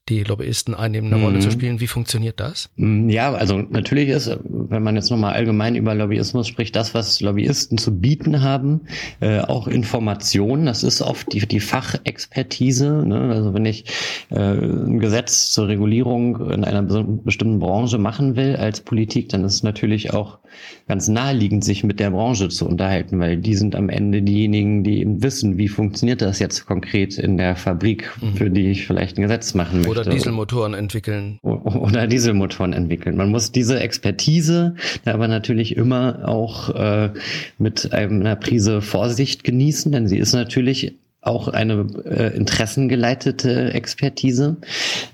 die 0.09 0.23
Lobbyisten 0.23 0.73
einnehmen, 0.73 1.11
eine 1.11 1.21
mhm. 1.21 1.25
Rolle 1.25 1.39
zu 1.39 1.51
spielen. 1.51 1.79
Wie 1.79 1.87
funktioniert 1.87 2.39
das? 2.39 2.69
Mm, 2.75 3.09
ja, 3.09 3.31
also 3.33 3.57
natürlich 3.57 4.09
ist, 4.09 4.37
wenn 4.43 4.83
man 4.83 4.95
jetzt 4.95 5.11
nochmal 5.11 5.33
allgemein 5.33 5.75
über 5.75 5.93
Lobbyismus 5.93 6.47
spricht, 6.47 6.75
das, 6.75 6.93
was 6.93 7.21
Lobbyisten 7.21 7.77
zu 7.77 7.99
bieten 7.99 8.41
haben, 8.41 8.81
äh, 9.19 9.39
auch 9.39 9.67
Informationen, 9.67 10.65
das 10.65 10.83
ist 10.83 11.01
oft 11.01 11.31
die, 11.33 11.47
die 11.47 11.59
Fachexpertise. 11.59 13.03
Ne? 13.05 13.31
Also 13.33 13.53
wenn 13.53 13.65
ich 13.65 13.85
äh, 14.31 14.39
ein 14.39 14.99
Gesetz 14.99 15.51
zur 15.51 15.67
Regulierung 15.67 16.51
in 16.51 16.63
einer 16.63 16.81
bestimmten 16.83 17.59
Branche 17.59 17.97
machen 17.97 18.35
will 18.35 18.55
als 18.55 18.81
Politik, 18.81 19.29
dann 19.29 19.43
ist 19.43 19.55
es 19.55 19.63
natürlich 19.63 20.13
auch 20.13 20.39
ganz 20.87 21.07
naheliegend, 21.07 21.63
sich 21.63 21.83
mit 21.83 21.99
der 21.99 22.11
Branche 22.11 22.49
zu 22.49 22.67
unterhalten, 22.67 23.19
weil 23.19 23.37
die 23.37 23.55
sind 23.55 23.75
am 23.75 23.89
Ende 23.89 24.21
diejenigen, 24.21 24.83
die 24.83 24.99
eben 24.99 25.21
wissen, 25.23 25.57
wie 25.57 25.67
funktioniert 25.67 26.21
das 26.21 26.39
jetzt 26.39 26.65
konkret 26.65 27.17
in 27.17 27.37
der 27.37 27.55
Fabrik, 27.55 28.09
mhm. 28.21 28.35
für 28.35 28.49
die 28.49 28.71
ich 28.71 28.87
vielleicht 28.87 29.17
ein 29.17 29.23
Gesetz 29.23 29.53
machen 29.53 29.81
möchte. 29.81 29.91
Oder 29.91 30.05
Dieselmotoren 30.05 30.73
entwickeln. 30.73 31.39
Oder 31.41 32.07
Dieselmotoren 32.07 32.73
entwickeln. 32.73 33.17
Man 33.17 33.29
muss 33.29 33.51
diese 33.51 33.79
Expertise 33.79 34.75
aber 35.05 35.27
natürlich 35.27 35.75
immer 35.75 36.27
auch 36.27 36.69
äh, 36.69 37.11
mit 37.57 37.93
einer 37.93 38.35
Prise 38.35 38.81
Vorsicht 38.81 39.43
genießen, 39.43 39.91
denn 39.91 40.07
sie 40.07 40.17
ist 40.17 40.33
natürlich 40.33 40.95
auch 41.21 41.49
eine 41.49 41.85
äh, 42.05 42.35
interessengeleitete 42.35 43.73
Expertise. 43.73 44.55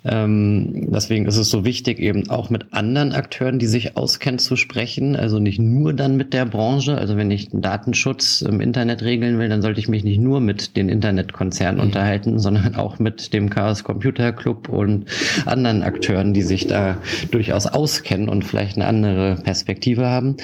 Ähm, 0.04 0.92
deswegen 0.92 1.26
ist 1.26 1.38
es 1.38 1.50
so 1.50 1.66
wichtig, 1.66 2.00
eben 2.00 2.30
auch 2.30 2.52
mit 2.52 2.74
anderen 2.74 3.12
Akteuren, 3.12 3.58
die 3.58 3.66
sich 3.66 3.98
auskennen, 3.98 4.38
zu 4.38 4.56
sprechen. 4.56 5.16
Also 5.16 5.40
nicht 5.40 5.58
nur 5.58 5.94
dann 5.94 6.16
mit 6.16 6.34
der 6.34 6.46
Branche. 6.46 6.96
Also 6.96 7.18
wenn 7.18 7.32
ich 7.32 7.50
den 7.50 7.62
Datenschutz 7.62 8.44
im 8.44 8.62
Internet 8.62 9.02
regeln 9.02 9.40
will, 9.40 9.50
dann 9.50 9.64
sollte 9.64 9.80
ich 9.80 9.88
mich 9.88 10.04
nicht 10.04 10.20
nur 10.20 10.42
mit 10.42 10.78
den 10.78 10.90
Internetkonzernen 10.90 11.78
mhm. 11.78 11.88
unterhalten, 11.88 12.38
sondern 12.38 12.76
auch 12.76 13.00
mit 13.00 13.34
dem 13.34 13.50
Chaos 13.50 13.84
Computer 13.84 14.32
Club 14.32 14.70
und 14.70 15.06
anderen 15.48 15.82
Akteuren, 15.82 16.34
die 16.34 16.44
sich 16.44 16.68
da 16.68 16.98
durchaus 17.32 17.66
auskennen 17.66 18.30
und 18.30 18.44
vielleicht 18.44 18.76
eine 18.76 18.86
andere 18.86 19.38
Perspektive 19.44 20.06
haben. 20.06 20.38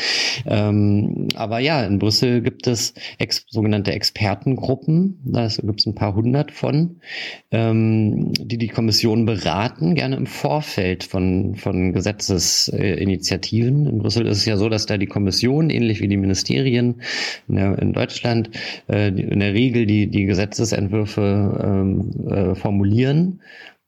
Ähm, 0.47 1.27
aber 1.35 1.59
ja, 1.59 1.83
in 1.83 1.99
Brüssel 1.99 2.41
gibt 2.41 2.65
es 2.65 2.95
ex 3.19 3.45
sogenannte 3.47 3.91
Expertengruppen. 3.91 5.19
Das 5.23 5.50
da 5.57 5.67
gibt 5.67 5.79
es 5.79 5.85
ein 5.85 5.95
paar 5.95 6.15
hundert 6.15 6.51
von, 6.51 7.01
ähm, 7.51 8.31
die 8.33 8.57
die 8.57 8.67
Kommission 8.67 9.25
beraten, 9.25 9.95
gerne 9.95 10.15
im 10.15 10.25
Vorfeld 10.25 11.03
von, 11.03 11.55
von 11.55 11.93
Gesetzesinitiativen. 11.93 13.87
In 13.87 13.99
Brüssel 13.99 14.27
ist 14.27 14.37
es 14.37 14.45
ja 14.45 14.57
so, 14.57 14.69
dass 14.69 14.85
da 14.85 14.97
die 14.97 15.07
Kommission, 15.07 15.69
ähnlich 15.69 16.01
wie 16.01 16.07
die 16.07 16.17
Ministerien 16.17 17.01
in, 17.47 17.55
der, 17.55 17.77
in 17.79 17.93
Deutschland, 17.93 18.49
äh, 18.87 19.07
in 19.09 19.39
der 19.39 19.53
Regel 19.53 19.85
die, 19.85 20.07
die 20.07 20.25
Gesetzesentwürfe 20.25 21.59
ähm, 21.63 22.11
äh, 22.29 22.55
formulieren 22.55 23.39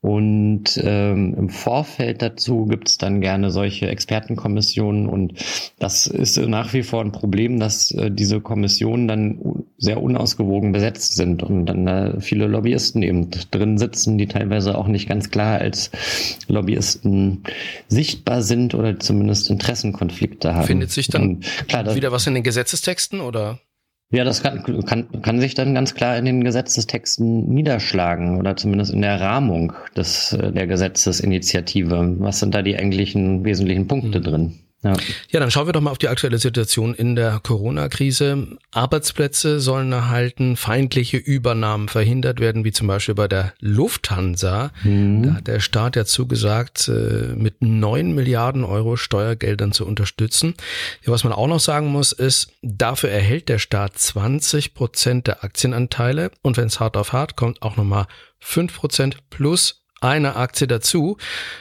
und 0.03 0.81
ähm, 0.83 1.33
im 1.33 1.49
Vorfeld 1.49 2.21
dazu 2.21 2.65
gibt 2.65 2.89
es 2.89 2.97
dann 2.97 3.21
gerne 3.21 3.51
solche 3.51 3.87
Expertenkommissionen 3.87 5.07
und 5.07 5.35
das 5.79 6.07
ist 6.07 6.35
nach 6.35 6.73
wie 6.73 6.83
vor 6.83 6.99
ein 6.99 7.13
Problem, 7.13 7.57
dass 7.57 7.89
äh, 7.91 8.11
diese 8.11 8.41
Kommissionen 8.41 9.07
dann 9.07 9.63
sehr 9.77 10.03
unausgewogen 10.03 10.73
besetzt 10.73 11.15
sind 11.15 11.41
und 11.41 11.67
dann 11.67 11.87
äh, 11.87 12.19
viele 12.19 12.47
Lobbyisten 12.47 13.01
eben 13.01 13.31
drin 13.51 13.77
sitzen, 13.77 14.17
die 14.17 14.27
teilweise 14.27 14.77
auch 14.77 14.87
nicht 14.87 15.07
ganz 15.07 15.31
klar 15.31 15.59
als 15.59 15.89
Lobbyisten 16.49 17.43
sichtbar 17.87 18.41
sind 18.41 18.75
oder 18.75 18.99
zumindest 18.99 19.49
Interessenkonflikte 19.49 20.53
haben. 20.53 20.67
Findet 20.67 20.91
sich 20.91 21.07
dann 21.07 21.39
klar, 21.69 21.95
wieder 21.95 22.11
was 22.11 22.27
in 22.27 22.33
den 22.33 22.43
Gesetzestexten 22.43 23.21
oder? 23.21 23.61
Ja, 24.13 24.23
das 24.23 24.43
kann, 24.43 24.61
kann, 24.85 25.07
kann 25.23 25.39
sich 25.39 25.55
dann 25.55 25.73
ganz 25.73 25.95
klar 25.95 26.15
in 26.19 26.25
den 26.25 26.43
Gesetzestexten 26.43 27.51
niederschlagen 27.51 28.37
oder 28.37 28.55
zumindest 28.55 28.93
in 28.93 29.01
der 29.01 29.19
Rahmung 29.19 29.73
des, 29.97 30.33
äh, 30.33 30.51
der 30.51 30.67
Gesetzesinitiative. 30.67 32.17
Was 32.19 32.39
sind 32.39 32.53
da 32.53 32.61
die 32.61 32.77
eigentlichen 32.77 33.43
wesentlichen 33.43 33.87
Punkte 33.87 34.19
mhm. 34.19 34.23
drin? 34.23 34.53
Ja. 34.83 34.93
ja, 35.31 35.39
dann 35.39 35.49
schauen 35.49 35.65
wir 35.65 35.73
doch 35.73 35.81
mal 35.81 35.91
auf 35.91 35.97
die 35.97 36.09
aktuelle 36.09 36.39
Situation 36.39 36.93
in 36.93 37.15
der 37.15 37.39
Corona-Krise. 37.41 38.57
Arbeitsplätze 38.71 39.61
sollen 39.61 39.91
erhalten, 39.93 40.57
feindliche 40.57 41.17
Übernahmen 41.17 41.87
verhindert 41.87 42.41
werden, 42.41 42.65
wie 42.65 42.73
zum 42.73 42.87
Beispiel 42.87 43.15
bei 43.15 43.29
der 43.29 43.53
Lufthansa. 43.59 44.71
Mhm. 44.83 45.23
Da 45.23 45.33
hat 45.35 45.47
der 45.47 45.59
Staat 45.61 45.95
ja 45.95 46.03
zugesagt, 46.03 46.89
äh, 46.89 47.33
mit 47.35 47.61
neun 47.61 48.13
Milliarden 48.13 48.65
Euro 48.65 48.97
Steuergeldern 48.97 49.71
zu 49.71 49.85
unterstützen. 49.85 50.53
Ja, 51.05 51.13
was 51.13 51.23
man 51.23 51.31
auch 51.31 51.47
noch 51.47 51.61
sagen 51.61 51.87
muss, 51.87 52.11
ist, 52.11 52.51
dafür 52.61 53.09
erhält 53.09 53.47
der 53.47 53.59
Staat 53.59 53.97
20 53.97 54.73
Prozent 54.73 55.27
der 55.27 55.45
Aktienanteile 55.45 56.31
und 56.41 56.57
wenn 56.57 56.67
es 56.67 56.81
hart 56.81 56.97
auf 56.97 57.13
hart 57.13 57.37
kommt, 57.37 57.61
auch 57.61 57.77
nochmal 57.77 58.07
fünf 58.39 58.75
Prozent 58.75 59.17
plus 59.29 59.82
eine 60.03 60.35
Aktie 60.35 60.67
dazu. 60.67 61.17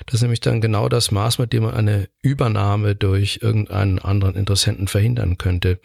Das 0.07 0.17
ist 0.17 0.23
nämlich 0.23 0.41
dann 0.41 0.61
genau 0.61 0.89
das 0.89 1.11
Maß, 1.11 1.39
mit 1.39 1.53
dem 1.53 1.63
man 1.65 1.75
eine 1.75 2.09
Übernahme 2.23 2.95
durch 2.95 3.41
irgendeinen 3.43 3.99
anderen 3.99 4.35
Interessenten 4.35 4.89
verhindern 4.89 5.39
könnte. 5.39 5.79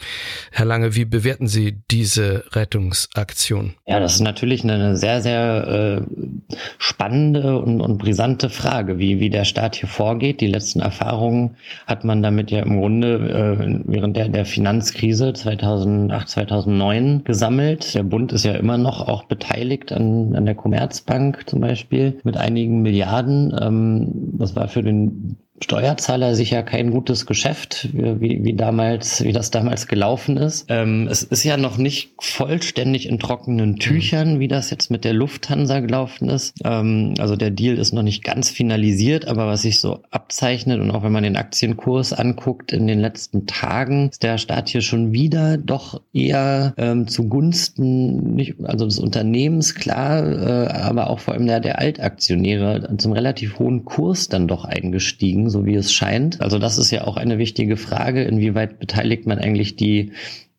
Herr 0.52 0.66
Lange, 0.66 0.96
wie 0.96 1.06
bewerten 1.06 1.48
Sie 1.48 1.82
diese 1.92 2.44
Rettungsaktion? 2.52 3.76
Ja, 3.86 4.00
das 4.00 4.16
ist 4.16 4.22
natürlich 4.22 4.64
eine 4.64 4.98
sehr, 4.98 5.22
sehr 5.22 6.02
äh, 6.02 6.56
spannende 6.78 7.58
und, 7.60 7.82
und 7.82 7.98
brisante 7.98 8.50
Frage, 8.50 9.00
wie, 9.00 9.20
wie 9.20 9.30
der 9.30 9.46
Staat 9.46 9.76
hier 9.76 9.90
vorgeht. 9.90 10.42
Die 10.42 10.48
letzten 10.48 10.80
Erfahrungen 10.80 11.58
hat 11.86 12.04
man 12.04 12.22
damit 12.24 12.52
ja 12.52 12.64
im 12.64 12.80
Grunde 12.80 13.16
äh, 13.16 13.82
während 13.86 14.18
der, 14.18 14.30
der 14.30 14.46
Finanzkrise 14.46 15.34
2008, 15.34 16.30
2009 16.30 17.24
gesammelt. 17.24 17.94
Der 17.94 18.04
Bund 18.04 18.32
ist 18.32 18.46
ja 18.46 18.54
immer 18.54 18.78
noch 18.78 19.08
auch 19.08 19.26
beteiligt 19.26 19.92
an, 19.92 20.36
an 20.36 20.46
der 20.46 20.56
Commerzbank 20.56 21.44
zum 21.48 21.62
Beispiel 21.62 22.20
mit 22.24 22.38
einigen 22.48 22.82
Milliarden. 22.82 23.54
Ähm, 23.60 24.38
das 24.38 24.56
war 24.56 24.68
für 24.70 24.82
den 24.82 25.38
Steuerzahler 25.60 26.36
sicher 26.36 26.62
kein 26.62 26.92
gutes 26.92 27.26
Geschäft, 27.26 27.90
wie, 27.92 28.44
wie 28.44 28.54
damals, 28.54 29.24
wie 29.24 29.34
das 29.34 29.50
damals 29.50 29.88
gelaufen 29.88 30.38
ist. 30.38 30.68
Ähm, 30.70 31.08
es 31.10 31.24
ist 31.24 31.44
ja 31.44 31.58
noch 31.58 31.78
nicht 31.78 32.12
vollständig 32.20 33.08
in 33.08 33.18
trockenen 33.18 33.72
mhm. 33.72 33.80
Tüchern, 33.80 34.40
wie 34.40 34.48
das 34.48 34.70
jetzt 34.70 34.92
mit 34.92 35.04
der 35.04 35.14
Lufthansa 35.14 35.80
gelaufen 35.80 36.30
ist. 36.30 36.54
Ähm, 36.64 37.16
also 37.18 37.36
der 37.36 37.50
Deal 37.50 37.78
ist 37.78 37.92
noch 37.92 38.04
nicht 38.04 38.24
ganz 38.24 38.52
finalisiert, 38.52 39.28
aber 39.28 39.48
was 39.48 39.64
sich 39.64 39.82
so 39.82 40.04
abzeichnet 40.12 40.80
und 40.80 40.92
auch 40.92 41.04
wenn 41.04 41.12
man 41.12 41.24
den 41.24 41.38
Aktienkurs 41.38 42.14
anguckt 42.14 42.72
in 42.72 42.86
den 42.86 43.00
letzten 43.00 43.48
Tagen, 43.48 44.10
ist 44.10 44.22
der 44.22 44.38
Staat 44.38 44.70
hier 44.70 44.82
schon 44.82 45.12
wieder 45.12 45.58
doch 45.58 46.02
eher 46.14 46.76
ähm, 46.78 47.08
zugunsten 47.08 48.36
nicht, 48.36 48.56
also 48.64 48.86
des 48.86 49.00
Unternehmens 49.00 49.74
klar, 49.74 50.24
äh, 50.26 50.68
aber 50.68 51.10
auch 51.10 51.20
vor 51.20 51.34
allem 51.34 51.48
der, 51.48 51.60
der 51.60 51.80
Altaktionäre 51.80 52.96
zum 52.98 53.12
relativ 53.12 53.58
hohen 53.58 53.86
Kurs 53.86 54.30
dann 54.30 54.48
doch 54.48 54.64
eingestiegen 54.64 55.47
so 55.50 55.66
wie 55.66 55.76
es 55.76 55.94
scheint. 55.94 56.42
Also 56.42 56.60
das 56.60 56.78
ist 56.78 56.92
ja 56.92 57.06
auch 57.06 57.18
eine 57.18 57.38
wichtige 57.38 57.78
Frage, 57.78 58.24
inwieweit 58.24 58.80
beteiligt 58.80 59.26
man 59.26 59.40
eigentlich 59.40 59.76
die 59.76 60.12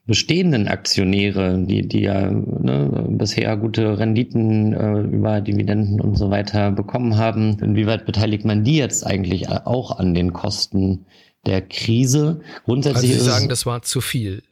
bestehenden 0.07 0.69
Aktionäre, 0.69 1.59
die, 1.59 1.87
die 1.87 2.01
ja 2.01 2.31
ne, 2.31 3.07
bisher 3.11 3.57
gute 3.59 3.99
Renditen 3.99 4.73
äh, 4.73 5.01
über 5.03 5.43
Dividenden 5.43 6.01
und 6.01 6.17
so 6.17 6.31
weiter 6.31 6.73
bekommen 6.73 7.19
haben, 7.19 7.59
inwieweit 7.61 8.07
beteiligt 8.07 8.45
man 8.47 8.65
die 8.65 8.79
jetzt 8.79 9.07
eigentlich 9.07 9.51
auch 9.51 9.99
an 9.99 10.15
den 10.15 10.33
Kosten 10.33 11.05
der 11.45 11.61
Krise? 11.61 12.41
Grundsätzlich 12.65 13.13
also 13.13 13.25
Sie 13.25 13.31
sagen, 13.31 13.49
das 13.51 13.67
war 13.67 13.83
zu 13.83 14.01
viel. 14.01 14.43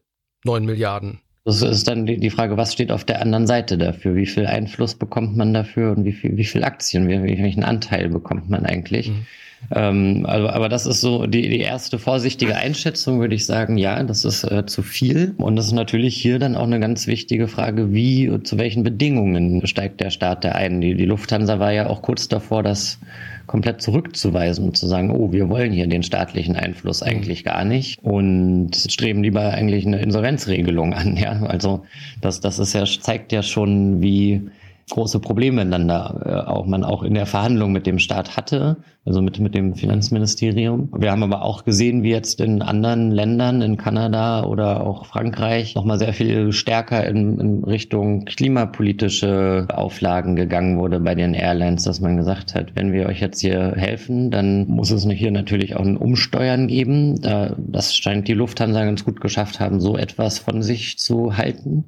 Neun 0.45 0.67
Milliarden. 0.67 1.21
Das 1.47 1.63
ist 1.63 1.87
dann 1.87 2.07
die 2.07 2.31
Frage, 2.31 2.57
was 2.57 2.73
steht 2.73 2.91
auf 2.91 3.05
der 3.05 3.23
anderen 3.23 3.47
Seite 3.47 3.79
dafür? 3.79 4.17
Wie 4.17 4.27
viel 4.27 4.47
Einfluss 4.47 4.95
bekommt 4.95 5.37
man 5.37 5.55
dafür 5.55 5.97
und 5.97 6.05
wie 6.05 6.13
viel, 6.13 6.37
wie 6.37 6.45
viel 6.45 6.65
Aktien, 6.65 7.09
wie, 7.09 7.23
welchen 7.23 7.63
Anteil 7.63 8.09
bekommt 8.09 8.51
man 8.51 8.67
eigentlich? 8.67 9.11
Mhm. 9.11 9.27
Ähm, 9.75 10.25
also, 10.27 10.49
aber 10.49 10.69
das 10.69 10.87
ist 10.87 11.01
so 11.01 11.27
die, 11.27 11.49
die 11.49 11.61
erste 11.61 11.99
vorsichtige 11.99 12.57
Einschätzung, 12.57 13.21
würde 13.21 13.35
ich 13.35 13.47
sagen, 13.47 13.77
ja, 13.77 14.03
das 14.03 14.25
ist 14.25 14.45
äh, 14.45 14.67
zu 14.67 14.83
viel. 14.83 15.35
Und 15.39 15.57
das 15.57 15.67
ist 15.67 15.73
natürlich 15.73 16.17
hier 16.17 16.39
dann 16.39 16.57
auch 16.57 16.65
eine 16.65 16.81
ganz 16.81 17.07
wichtige 17.07 17.49
Frage, 17.49 17.93
wie, 17.93 18.43
zu 18.43 18.59
welchen 18.59 18.83
Bedingungen 18.83 19.67
steigt 19.67 20.01
der 20.01 20.11
Staat 20.11 20.45
da 20.45 20.53
ein? 20.53 20.81
Die, 20.81 20.95
die 20.95 21.07
Lufthansa 21.07 21.59
war 21.59 21.73
ja 21.73 21.89
auch 21.89 22.03
kurz 22.03 22.29
davor, 22.29 22.63
das 22.63 22.99
komplett 23.47 23.81
zurückzuweisen 23.81 24.65
und 24.65 24.77
zu 24.77 24.87
sagen, 24.87 25.11
oh, 25.11 25.33
wir 25.33 25.49
wollen 25.49 25.73
hier 25.73 25.87
den 25.87 26.03
staatlichen 26.03 26.57
Einfluss 26.57 27.01
mhm. 27.01 27.09
eigentlich 27.09 27.45
gar 27.45 27.65
nicht 27.65 28.03
und 28.03 28.75
streben 28.75 29.23
lieber 29.23 29.53
eigentlich 29.53 29.87
eine 29.87 30.01
Insolvenzregelung 30.01 30.93
an. 30.95 31.17
Ja, 31.17 31.43
also 31.43 31.85
das, 32.21 32.41
das 32.41 32.59
ist 32.59 32.73
ja, 32.73 32.85
zeigt 32.85 33.33
ja 33.33 33.43
schon, 33.43 34.03
wie 34.03 34.43
große 34.89 35.19
Probleme 35.19 35.67
dann 35.67 35.89
da 35.89 36.21
äh, 36.25 36.49
auch 36.49 36.65
man 36.65 36.85
auch 36.85 37.03
in 37.03 37.15
der 37.15 37.27
Verhandlung 37.27 37.73
mit 37.73 37.87
dem 37.87 37.99
Staat 37.99 38.37
hatte, 38.37 38.77
also 39.05 39.21
mit, 39.21 39.41
mit 39.41 39.55
dem 39.55 39.75
Finanzministerium. 39.75 40.91
Wir 40.97 41.11
haben 41.11 41.25
aber 41.25 41.43
auch 41.43 41.65
gesehen, 41.65 42.05
wie 42.05 42.11
jetzt 42.11 42.41
in 42.41 42.63
anderen 42.63 43.11
Ländern, 43.11 43.63
in 43.63 43.77
Kanada 43.79 44.45
oder 44.45 44.87
auch 44.87 45.07
Frankreich, 45.07 45.75
nochmal 45.75 45.99
sehr 45.99 46.13
viel 46.13 46.53
stärker 46.53 47.05
in, 47.05 47.41
in 47.41 47.65
Richtung 47.65 48.27
klimapolitische 48.27 49.67
Auflagen 49.73 50.37
gegangen 50.37 50.79
wurde 50.79 51.01
bei 51.01 51.17
den 51.17 51.35
Airlines, 51.35 51.83
dass 51.83 52.01
man 52.01 52.17
gesagt 52.17 52.55
hat, 52.55 52.77
wenn 52.77 52.93
wir 52.93 53.07
euch 53.07 53.21
jetzt 53.21 53.41
hier 53.41 53.73
helfen, 53.77 54.31
dann 54.31 54.69
muss 54.69 54.93
es 54.93 55.05
hier 55.05 55.33
natürlich 55.33 55.75
auch 55.75 55.85
ein 55.85 55.97
Umsteuern 55.97 56.69
geben. 56.69 57.21
Das 57.21 57.97
scheint 57.97 58.29
die 58.29 58.35
Lufthansa 58.35 58.85
ganz 58.85 59.05
gut 59.05 59.21
geschafft 59.21 59.59
haben, 59.59 59.81
so 59.81 59.97
etwas 59.97 60.39
von 60.39 60.63
sich 60.63 60.99
zu 60.99 61.37
halten. 61.37 61.87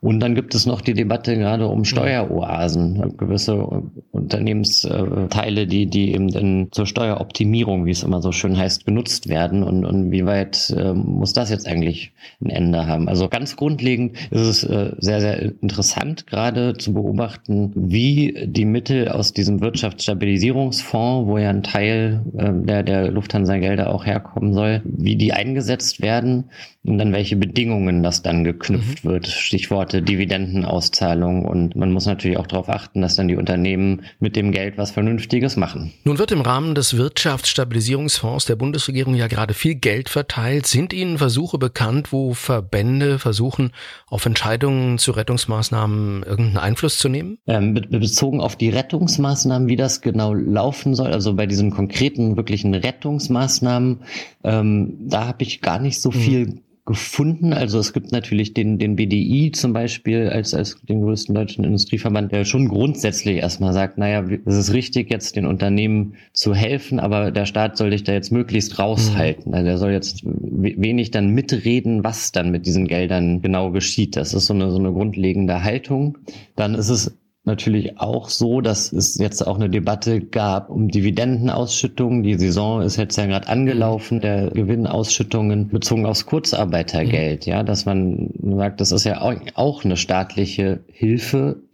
Und 0.00 0.20
dann 0.20 0.34
gibt 0.34 0.54
es 0.54 0.66
noch 0.66 0.82
die 0.82 0.94
Debatte 0.94 1.36
gerade 1.36 1.66
um 1.68 1.84
Steueroasen, 1.84 3.16
gewisse 3.16 3.82
Unternehmensteile, 4.12 5.66
die, 5.66 5.86
die 5.86 6.12
eben 6.12 6.28
dann 6.28 6.68
zur 6.70 6.86
Steueroptimierung, 6.86 7.86
wie 7.86 7.90
es 7.90 8.02
immer 8.02 8.20
so 8.20 8.30
schön 8.30 8.56
heißt, 8.56 8.84
genutzt 8.84 9.28
werden. 9.28 9.62
Und, 9.62 9.84
und 9.84 10.10
wie 10.10 10.26
weit 10.26 10.70
äh, 10.76 10.92
muss 10.92 11.32
das 11.32 11.50
jetzt 11.50 11.66
eigentlich 11.66 12.12
ein 12.44 12.50
Ende 12.50 12.86
haben? 12.86 13.08
Also 13.08 13.28
ganz 13.28 13.56
grundlegend 13.56 14.16
ist 14.30 14.46
es 14.46 14.64
äh, 14.64 14.92
sehr, 14.98 15.20
sehr 15.20 15.42
interessant, 15.42 16.26
gerade 16.26 16.74
zu 16.74 16.92
beobachten, 16.92 17.72
wie 17.74 18.46
die 18.46 18.66
Mittel 18.66 19.08
aus 19.08 19.32
diesem 19.32 19.60
Wirtschaftsstabilisierungsfonds, 19.60 21.28
wo 21.28 21.38
ja 21.38 21.50
ein 21.50 21.62
Teil 21.62 22.22
äh, 22.36 22.52
der, 22.52 22.82
der 22.82 23.10
Lufthansa-Gelder 23.10 23.92
auch 23.92 24.04
herkommen 24.04 24.52
soll, 24.52 24.82
wie 24.84 25.16
die 25.16 25.32
eingesetzt 25.32 26.02
werden 26.02 26.44
und 26.86 26.98
dann 26.98 27.12
welche 27.12 27.36
Bedingungen 27.36 28.02
das 28.02 28.22
dann 28.22 28.44
geknüpft 28.44 29.04
mhm. 29.04 29.08
wird. 29.08 29.26
Stichworte 29.26 30.02
Dividendenauszahlung. 30.02 31.44
Und 31.44 31.76
man 31.76 31.92
muss 31.92 32.06
natürlich 32.06 32.38
auch 32.38 32.46
darauf 32.46 32.68
achten, 32.68 33.02
dass 33.02 33.16
dann 33.16 33.28
die 33.28 33.36
Unternehmen 33.36 34.02
mit 34.20 34.36
dem 34.36 34.52
Geld 34.52 34.78
was 34.78 34.92
Vernünftiges 34.92 35.56
machen. 35.56 35.92
Nun 36.04 36.18
wird 36.18 36.32
im 36.32 36.40
Rahmen 36.40 36.74
des 36.74 36.96
Wirtschaftsstabilisierungsfonds 36.96 38.46
der 38.46 38.56
Bundesregierung 38.56 39.14
ja 39.14 39.26
gerade 39.26 39.54
viel 39.54 39.74
Geld 39.74 40.08
verteilt. 40.08 40.66
Sind 40.66 40.92
Ihnen 40.92 41.18
Versuche 41.18 41.58
bekannt, 41.58 42.12
wo 42.12 42.34
Verbände 42.34 43.18
versuchen, 43.18 43.72
auf 44.06 44.24
Entscheidungen 44.26 44.98
zu 44.98 45.12
Rettungsmaßnahmen 45.12 46.22
irgendeinen 46.22 46.58
Einfluss 46.58 46.98
zu 46.98 47.08
nehmen? 47.08 47.38
Ähm, 47.46 47.74
bezogen 47.74 48.40
auf 48.40 48.56
die 48.56 48.70
Rettungsmaßnahmen, 48.70 49.68
wie 49.68 49.76
das 49.76 50.00
genau 50.00 50.32
laufen 50.34 50.94
soll, 50.94 51.12
also 51.12 51.34
bei 51.34 51.46
diesen 51.46 51.70
konkreten, 51.70 52.36
wirklichen 52.36 52.74
Rettungsmaßnahmen, 52.74 54.00
ähm, 54.44 54.96
da 55.00 55.26
habe 55.26 55.42
ich 55.42 55.60
gar 55.60 55.78
nicht 55.78 56.00
so 56.00 56.10
mhm. 56.10 56.62
Gefunden. 56.86 57.52
Also 57.52 57.78
es 57.80 57.92
gibt 57.92 58.12
natürlich 58.12 58.54
den, 58.54 58.78
den 58.78 58.96
BDI 58.96 59.50
zum 59.52 59.72
Beispiel 59.72 60.28
als, 60.28 60.54
als 60.54 60.80
den 60.88 61.02
größten 61.02 61.34
deutschen 61.34 61.64
Industrieverband, 61.64 62.32
der 62.32 62.44
schon 62.44 62.68
grundsätzlich 62.68 63.38
erstmal 63.38 63.72
sagt, 63.72 63.98
naja, 63.98 64.24
es 64.46 64.56
ist 64.56 64.72
richtig, 64.72 65.10
jetzt 65.10 65.34
den 65.36 65.46
Unternehmen 65.46 66.14
zu 66.32 66.54
helfen, 66.54 67.00
aber 67.00 67.32
der 67.32 67.44
Staat 67.44 67.76
soll 67.76 67.90
dich 67.90 68.04
da 68.04 68.12
jetzt 68.12 68.30
möglichst 68.30 68.78
raushalten. 68.78 69.50
Mhm. 69.50 69.54
Also 69.54 69.68
er 69.68 69.78
soll 69.78 69.90
jetzt 69.90 70.22
wenig 70.24 71.10
dann 71.10 71.30
mitreden, 71.30 72.04
was 72.04 72.30
dann 72.30 72.50
mit 72.50 72.66
diesen 72.66 72.86
Geldern 72.86 73.42
genau 73.42 73.72
geschieht. 73.72 74.16
Das 74.16 74.32
ist 74.32 74.46
so 74.46 74.54
eine, 74.54 74.70
so 74.70 74.78
eine 74.78 74.92
grundlegende 74.92 75.64
Haltung. 75.64 76.18
Dann 76.54 76.74
ist 76.74 76.88
es 76.88 77.16
natürlich 77.46 77.98
auch 78.00 78.28
so, 78.28 78.60
dass 78.60 78.92
es 78.92 79.16
jetzt 79.16 79.46
auch 79.46 79.56
eine 79.56 79.70
Debatte 79.70 80.20
gab 80.20 80.68
um 80.68 80.88
Dividendenausschüttungen. 80.88 82.22
Die 82.22 82.34
Saison 82.34 82.82
ist 82.82 82.96
jetzt 82.96 83.16
ja 83.16 83.26
gerade 83.26 83.48
angelaufen, 83.48 84.20
der 84.20 84.50
Gewinnausschüttungen 84.50 85.68
bezogen 85.68 86.06
aufs 86.06 86.26
Kurzarbeitergeld. 86.26 87.46
Mhm. 87.46 87.52
Ja, 87.52 87.62
dass 87.62 87.86
man 87.86 88.30
sagt, 88.42 88.80
das 88.80 88.92
ist 88.92 89.04
ja 89.04 89.22
auch 89.22 89.84
eine 89.84 89.96
staatliche 89.96 90.80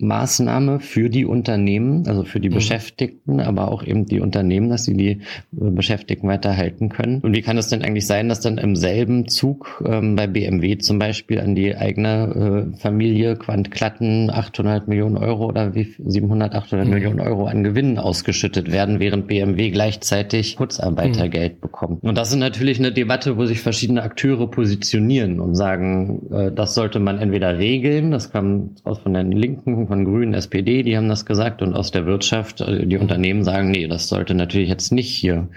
Hilfemaßnahme 0.02 0.80
für 0.80 1.08
die 1.08 1.24
Unternehmen, 1.24 2.06
also 2.06 2.24
für 2.24 2.40
die 2.40 2.50
mhm. 2.50 2.54
Beschäftigten, 2.54 3.40
aber 3.40 3.70
auch 3.70 3.82
eben 3.82 4.06
die 4.06 4.20
Unternehmen, 4.20 4.68
dass 4.68 4.84
sie 4.84 4.94
die 4.94 5.20
Beschäftigten 5.50 6.28
weiterhalten 6.28 6.90
können. 6.90 7.20
Und 7.20 7.34
wie 7.34 7.42
kann 7.42 7.56
es 7.56 7.68
denn 7.68 7.82
eigentlich 7.82 8.06
sein, 8.06 8.28
dass 8.28 8.40
dann 8.40 8.58
im 8.58 8.76
selben 8.76 9.28
Zug 9.28 9.82
ähm, 9.86 10.16
bei 10.16 10.26
BMW 10.26 10.78
zum 10.78 10.98
Beispiel 10.98 11.40
an 11.40 11.54
die 11.54 11.74
eigene 11.76 12.72
äh, 12.74 12.76
Familie 12.78 13.36
Quant 13.36 13.70
Klatten 13.70 14.30
800 14.30 14.88
Millionen 14.88 15.16
Euro 15.16 15.46
oder 15.46 15.62
oder 15.62 15.74
wie 15.74 15.94
700, 16.04 16.54
800 16.54 16.86
mhm. 16.86 16.94
Millionen 16.94 17.20
Euro 17.20 17.46
an 17.46 17.62
Gewinnen 17.62 17.98
ausgeschüttet 17.98 18.72
werden, 18.72 19.00
während 19.00 19.26
BMW 19.26 19.70
gleichzeitig 19.70 20.56
Kurzarbeitergeld 20.56 21.56
mhm. 21.56 21.60
bekommt. 21.60 22.02
Und 22.02 22.16
das 22.16 22.30
ist 22.30 22.36
natürlich 22.36 22.78
eine 22.78 22.92
Debatte, 22.92 23.36
wo 23.36 23.46
sich 23.46 23.60
verschiedene 23.60 24.02
Akteure 24.02 24.50
positionieren 24.50 25.40
und 25.40 25.54
sagen, 25.54 26.22
äh, 26.32 26.52
das 26.52 26.74
sollte 26.74 26.98
man 26.98 27.18
entweder 27.18 27.58
regeln, 27.58 28.10
das 28.10 28.30
kam 28.30 28.70
aus 28.84 28.98
von 28.98 29.14
den 29.14 29.32
Linken, 29.32 29.86
von 29.92 30.06
Grünen, 30.06 30.32
SPD, 30.32 30.82
die 30.82 30.96
haben 30.96 31.10
das 31.10 31.26
gesagt, 31.26 31.60
und 31.60 31.74
aus 31.74 31.90
der 31.90 32.06
Wirtschaft, 32.06 32.62
äh, 32.62 32.86
die 32.86 32.96
Unternehmen 32.96 33.44
sagen, 33.44 33.70
nee, 33.70 33.86
das 33.86 34.08
sollte 34.08 34.34
natürlich 34.34 34.70
jetzt 34.70 34.90
nicht 34.90 35.14
hier 35.14 35.48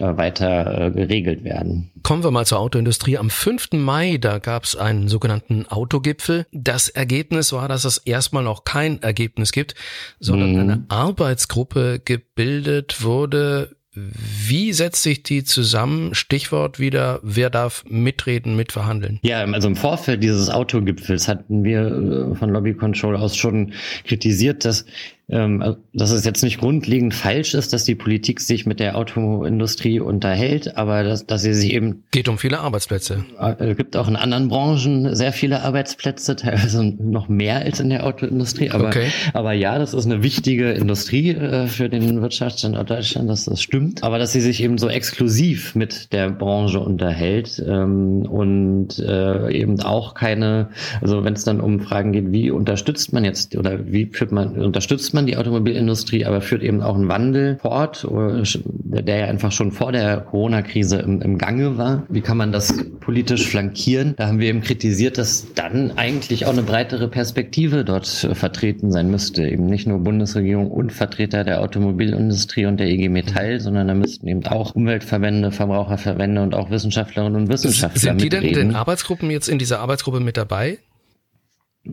äh, 0.00 0.16
weiter 0.16 0.86
äh, 0.86 0.90
geregelt 0.90 1.44
werden. 1.44 1.92
Kommen 2.02 2.24
wir 2.24 2.32
mal 2.32 2.44
zur 2.44 2.58
Autoindustrie. 2.58 3.18
Am 3.18 3.30
5. 3.30 3.74
Mai, 3.74 4.18
da 4.18 4.40
gab 4.40 4.64
es 4.64 4.74
einen 4.74 5.06
sogenannten 5.06 5.66
Autogipfel. 5.66 6.44
Das 6.50 6.88
Ergebnis 6.88 7.52
war, 7.52 7.68
dass 7.68 7.84
es 7.84 7.98
erstmal 7.98 8.42
noch 8.42 8.64
kein 8.64 9.00
Ergebnis 9.00 9.52
gibt, 9.52 9.76
sondern 10.18 10.54
mhm. 10.54 10.58
eine 10.58 10.84
Arbeitsgruppe 10.88 12.00
gebildet 12.04 13.04
wurde. 13.04 13.76
Wie 14.46 14.72
setzt 14.72 15.02
sich 15.02 15.22
die 15.22 15.44
zusammen? 15.44 16.14
Stichwort 16.14 16.78
wieder, 16.78 17.20
wer 17.22 17.50
darf 17.50 17.84
mitreden, 17.88 18.56
mitverhandeln? 18.56 19.18
Ja, 19.22 19.44
also 19.44 19.68
im 19.68 19.76
Vorfeld 19.76 20.22
dieses 20.22 20.48
Autogipfels 20.50 21.28
hatten 21.28 21.64
wir 21.64 21.86
äh, 21.86 22.34
von 22.34 22.50
Lobby 22.50 22.74
Control 22.74 23.16
aus 23.16 23.36
schon 23.36 23.72
kritisiert, 24.04 24.64
dass 24.64 24.84
dass 25.28 26.10
es 26.10 26.24
jetzt 26.24 26.42
nicht 26.42 26.58
grundlegend 26.58 27.12
falsch 27.12 27.52
ist, 27.52 27.74
dass 27.74 27.84
die 27.84 27.94
Politik 27.94 28.40
sich 28.40 28.64
mit 28.64 28.80
der 28.80 28.96
Autoindustrie 28.96 30.00
unterhält, 30.00 30.78
aber 30.78 31.04
dass, 31.04 31.26
dass 31.26 31.42
sie 31.42 31.52
sich 31.52 31.74
eben 31.74 32.04
geht 32.10 32.28
um 32.28 32.38
viele 32.38 32.60
Arbeitsplätze. 32.60 33.24
Es 33.38 33.60
äh, 33.60 33.74
gibt 33.74 33.94
auch 33.96 34.08
in 34.08 34.16
anderen 34.16 34.48
Branchen 34.48 35.14
sehr 35.14 35.32
viele 35.32 35.62
Arbeitsplätze, 35.62 36.34
teilweise 36.36 36.82
noch 36.82 37.28
mehr 37.28 37.56
als 37.56 37.78
in 37.78 37.90
der 37.90 38.06
Autoindustrie. 38.06 38.70
Aber, 38.70 38.88
okay. 38.88 39.08
aber 39.34 39.52
ja, 39.52 39.78
das 39.78 39.92
ist 39.92 40.06
eine 40.06 40.22
wichtige 40.22 40.70
Industrie 40.72 41.30
äh, 41.30 41.66
für 41.66 41.90
den 41.90 42.22
Wirtschaftsstandort 42.22 42.88
Deutschland, 42.88 43.28
dass 43.28 43.44
das 43.44 43.60
stimmt. 43.60 44.02
Aber 44.02 44.18
dass 44.18 44.32
sie 44.32 44.40
sich 44.40 44.62
eben 44.62 44.78
so 44.78 44.88
exklusiv 44.88 45.74
mit 45.74 46.12
der 46.12 46.30
Branche 46.30 46.80
unterhält 46.80 47.62
ähm, 47.66 48.22
und 48.22 48.98
äh, 48.98 49.52
eben 49.52 49.80
auch 49.80 50.14
keine, 50.14 50.70
also 51.02 51.22
wenn 51.24 51.34
es 51.34 51.44
dann 51.44 51.60
um 51.60 51.80
Fragen 51.80 52.12
geht, 52.12 52.32
wie 52.32 52.50
unterstützt 52.50 53.12
man 53.12 53.24
jetzt 53.24 53.56
oder 53.56 53.78
wie 53.92 54.06
führt 54.06 54.32
man, 54.32 54.56
unterstützt 54.56 55.12
man 55.12 55.17
man 55.18 55.26
die 55.26 55.36
Automobilindustrie, 55.36 56.24
aber 56.24 56.40
führt 56.40 56.62
eben 56.62 56.80
auch 56.80 56.94
einen 56.94 57.08
Wandel 57.08 57.58
fort, 57.60 58.06
der 58.08 59.16
ja 59.16 59.26
einfach 59.26 59.50
schon 59.50 59.72
vor 59.72 59.90
der 59.90 60.18
Corona-Krise 60.18 60.98
im, 60.98 61.20
im 61.22 61.38
Gange 61.38 61.76
war. 61.76 62.04
Wie 62.08 62.20
kann 62.20 62.36
man 62.36 62.52
das 62.52 62.72
politisch 63.00 63.48
flankieren? 63.48 64.14
Da 64.16 64.28
haben 64.28 64.38
wir 64.38 64.48
eben 64.48 64.60
kritisiert, 64.60 65.18
dass 65.18 65.52
dann 65.54 65.92
eigentlich 65.96 66.46
auch 66.46 66.52
eine 66.52 66.62
breitere 66.62 67.08
Perspektive 67.08 67.84
dort 67.84 68.06
vertreten 68.06 68.92
sein 68.92 69.10
müsste. 69.10 69.48
Eben 69.48 69.66
nicht 69.66 69.88
nur 69.88 69.98
Bundesregierung 69.98 70.70
und 70.70 70.92
Vertreter 70.92 71.42
der 71.42 71.62
Automobilindustrie 71.62 72.66
und 72.66 72.78
der 72.78 72.86
EG 72.86 73.08
Metall, 73.08 73.58
sondern 73.58 73.88
da 73.88 73.94
müssten 73.94 74.28
eben 74.28 74.46
auch 74.46 74.74
Umweltverbände, 74.74 75.50
Verbraucherverbände 75.50 76.42
und 76.42 76.54
auch 76.54 76.70
Wissenschaftlerinnen 76.70 77.42
und 77.42 77.48
Wissenschaftler 77.48 78.00
Sind 78.00 78.22
die 78.22 78.28
denn 78.28 78.44
in 78.44 78.54
den 78.54 78.74
Arbeitsgruppen 78.76 79.30
jetzt 79.30 79.48
in 79.48 79.58
dieser 79.58 79.80
Arbeitsgruppe 79.80 80.20
mit 80.20 80.36
dabei? 80.36 80.78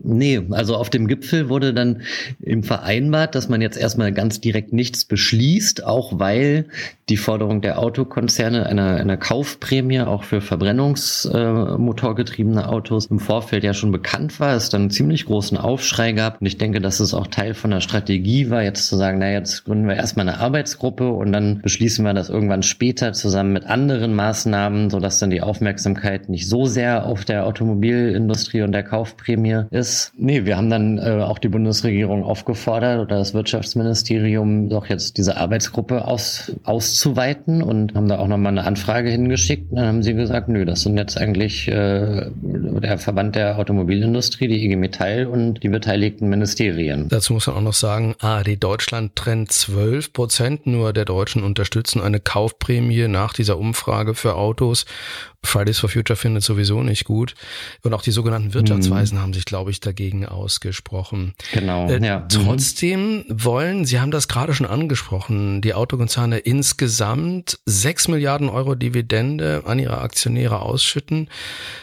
Nee, 0.02 0.42
also 0.50 0.76
auf 0.76 0.90
dem 0.90 1.08
Gipfel 1.08 1.48
wurde 1.48 1.72
dann 1.72 2.02
eben 2.42 2.62
vereinbart, 2.62 3.34
dass 3.34 3.48
man 3.48 3.62
jetzt 3.62 3.78
erstmal 3.78 4.12
ganz 4.12 4.40
direkt 4.40 4.72
nichts 4.72 5.04
beschließt, 5.04 5.84
auch 5.84 6.18
weil 6.18 6.66
die 7.08 7.16
Forderung 7.16 7.60
der 7.60 7.78
Autokonzerne 7.78 8.66
einer, 8.66 8.96
einer 8.96 9.16
Kaufprämie 9.16 10.00
auch 10.00 10.24
für 10.24 10.40
verbrennungsmotorgetriebene 10.40 12.62
äh, 12.62 12.64
Autos 12.64 13.06
im 13.06 13.20
Vorfeld 13.20 13.62
ja 13.64 13.74
schon 13.74 13.92
bekannt 13.92 14.40
war, 14.40 14.56
es 14.56 14.70
dann 14.70 14.80
einen 14.82 14.90
ziemlich 14.90 15.26
großen 15.26 15.56
Aufschrei 15.56 16.10
gab. 16.12 16.40
Und 16.40 16.46
ich 16.46 16.58
denke, 16.58 16.80
dass 16.80 16.98
es 17.00 17.14
auch 17.14 17.28
Teil 17.28 17.54
von 17.54 17.70
der 17.70 17.80
Strategie 17.80 18.50
war, 18.50 18.62
jetzt 18.62 18.88
zu 18.88 18.96
sagen, 18.96 19.18
na 19.20 19.30
jetzt 19.30 19.64
gründen 19.64 19.86
wir 19.86 19.94
erstmal 19.94 20.28
eine 20.28 20.40
Arbeitsgruppe 20.40 21.08
und 21.08 21.30
dann 21.32 21.62
beschließen 21.62 22.04
wir 22.04 22.12
das 22.12 22.28
irgendwann 22.28 22.64
später 22.64 23.12
zusammen 23.12 23.52
mit 23.52 23.66
anderen 23.66 24.12
Maßnahmen, 24.14 24.90
sodass 24.90 25.20
dann 25.20 25.30
die 25.30 25.42
Aufmerksamkeit 25.42 26.28
nicht 26.28 26.48
so 26.48 26.66
sehr 26.66 27.06
auf 27.06 27.24
der 27.24 27.46
Automobilindustrie 27.46 28.62
und 28.62 28.72
der 28.72 28.82
Kaufprämie 28.82 29.66
ist. 29.70 29.85
Nee, 30.16 30.44
wir 30.44 30.56
haben 30.56 30.70
dann 30.70 30.98
äh, 30.98 31.22
auch 31.22 31.38
die 31.38 31.48
Bundesregierung 31.48 32.24
aufgefordert 32.24 33.00
oder 33.00 33.18
das 33.18 33.34
Wirtschaftsministerium 33.34 34.68
doch 34.68 34.86
jetzt 34.86 35.16
diese 35.16 35.36
Arbeitsgruppe 35.36 36.06
aus, 36.06 36.52
auszuweiten 36.64 37.62
und 37.62 37.94
haben 37.94 38.08
da 38.08 38.18
auch 38.18 38.28
nochmal 38.28 38.52
eine 38.52 38.64
Anfrage 38.64 39.10
hingeschickt. 39.10 39.70
Und 39.70 39.76
dann 39.76 39.86
haben 39.86 40.02
sie 40.02 40.14
gesagt, 40.14 40.48
nö, 40.48 40.64
das 40.64 40.82
sind 40.82 40.96
jetzt 40.96 41.18
eigentlich 41.18 41.68
äh, 41.68 42.30
der 42.32 42.98
Verband 42.98 43.36
der 43.36 43.58
Automobilindustrie, 43.58 44.48
die 44.48 44.64
IG 44.64 44.76
Metall 44.76 45.26
und 45.26 45.62
die 45.62 45.68
beteiligten 45.68 46.28
Ministerien. 46.28 47.08
Dazu 47.08 47.32
muss 47.32 47.46
man 47.46 47.56
auch 47.56 47.62
noch 47.62 47.74
sagen, 47.74 48.14
ARD 48.20 48.62
Deutschland 48.62 49.16
trennt 49.16 49.52
12 49.52 50.12
Prozent 50.12 50.66
nur 50.66 50.92
der 50.92 51.04
Deutschen 51.04 51.42
unterstützen 51.42 52.00
eine 52.00 52.20
Kaufprämie 52.20 53.08
nach 53.08 53.32
dieser 53.32 53.58
Umfrage 53.58 54.14
für 54.14 54.36
Autos 54.36 54.86
Fridays 55.46 55.78
for 55.78 55.88
Future 55.88 56.16
findet 56.16 56.42
sowieso 56.42 56.82
nicht 56.82 57.04
gut. 57.04 57.34
Und 57.82 57.94
auch 57.94 58.02
die 58.02 58.10
sogenannten 58.10 58.52
Wirtschaftsweisen 58.52 59.16
mhm. 59.16 59.22
haben 59.22 59.32
sich, 59.32 59.44
glaube 59.44 59.70
ich, 59.70 59.75
dagegen 59.80 60.26
ausgesprochen. 60.26 61.34
Genau. 61.52 61.88
Äh, 61.88 62.04
ja. 62.04 62.20
Mhm. 62.20 62.28
Trotzdem 62.28 63.24
wollen, 63.28 63.84
Sie 63.84 64.00
haben 64.00 64.10
das 64.10 64.28
gerade 64.28 64.54
schon 64.54 64.66
angesprochen, 64.66 65.60
die 65.62 65.74
Autokonzerne 65.74 66.38
insgesamt 66.38 67.58
sechs 67.66 68.08
Milliarden 68.08 68.48
Euro 68.48 68.74
Dividende 68.74 69.62
an 69.66 69.78
ihre 69.78 69.98
Aktionäre 69.98 70.60
ausschütten. 70.60 71.28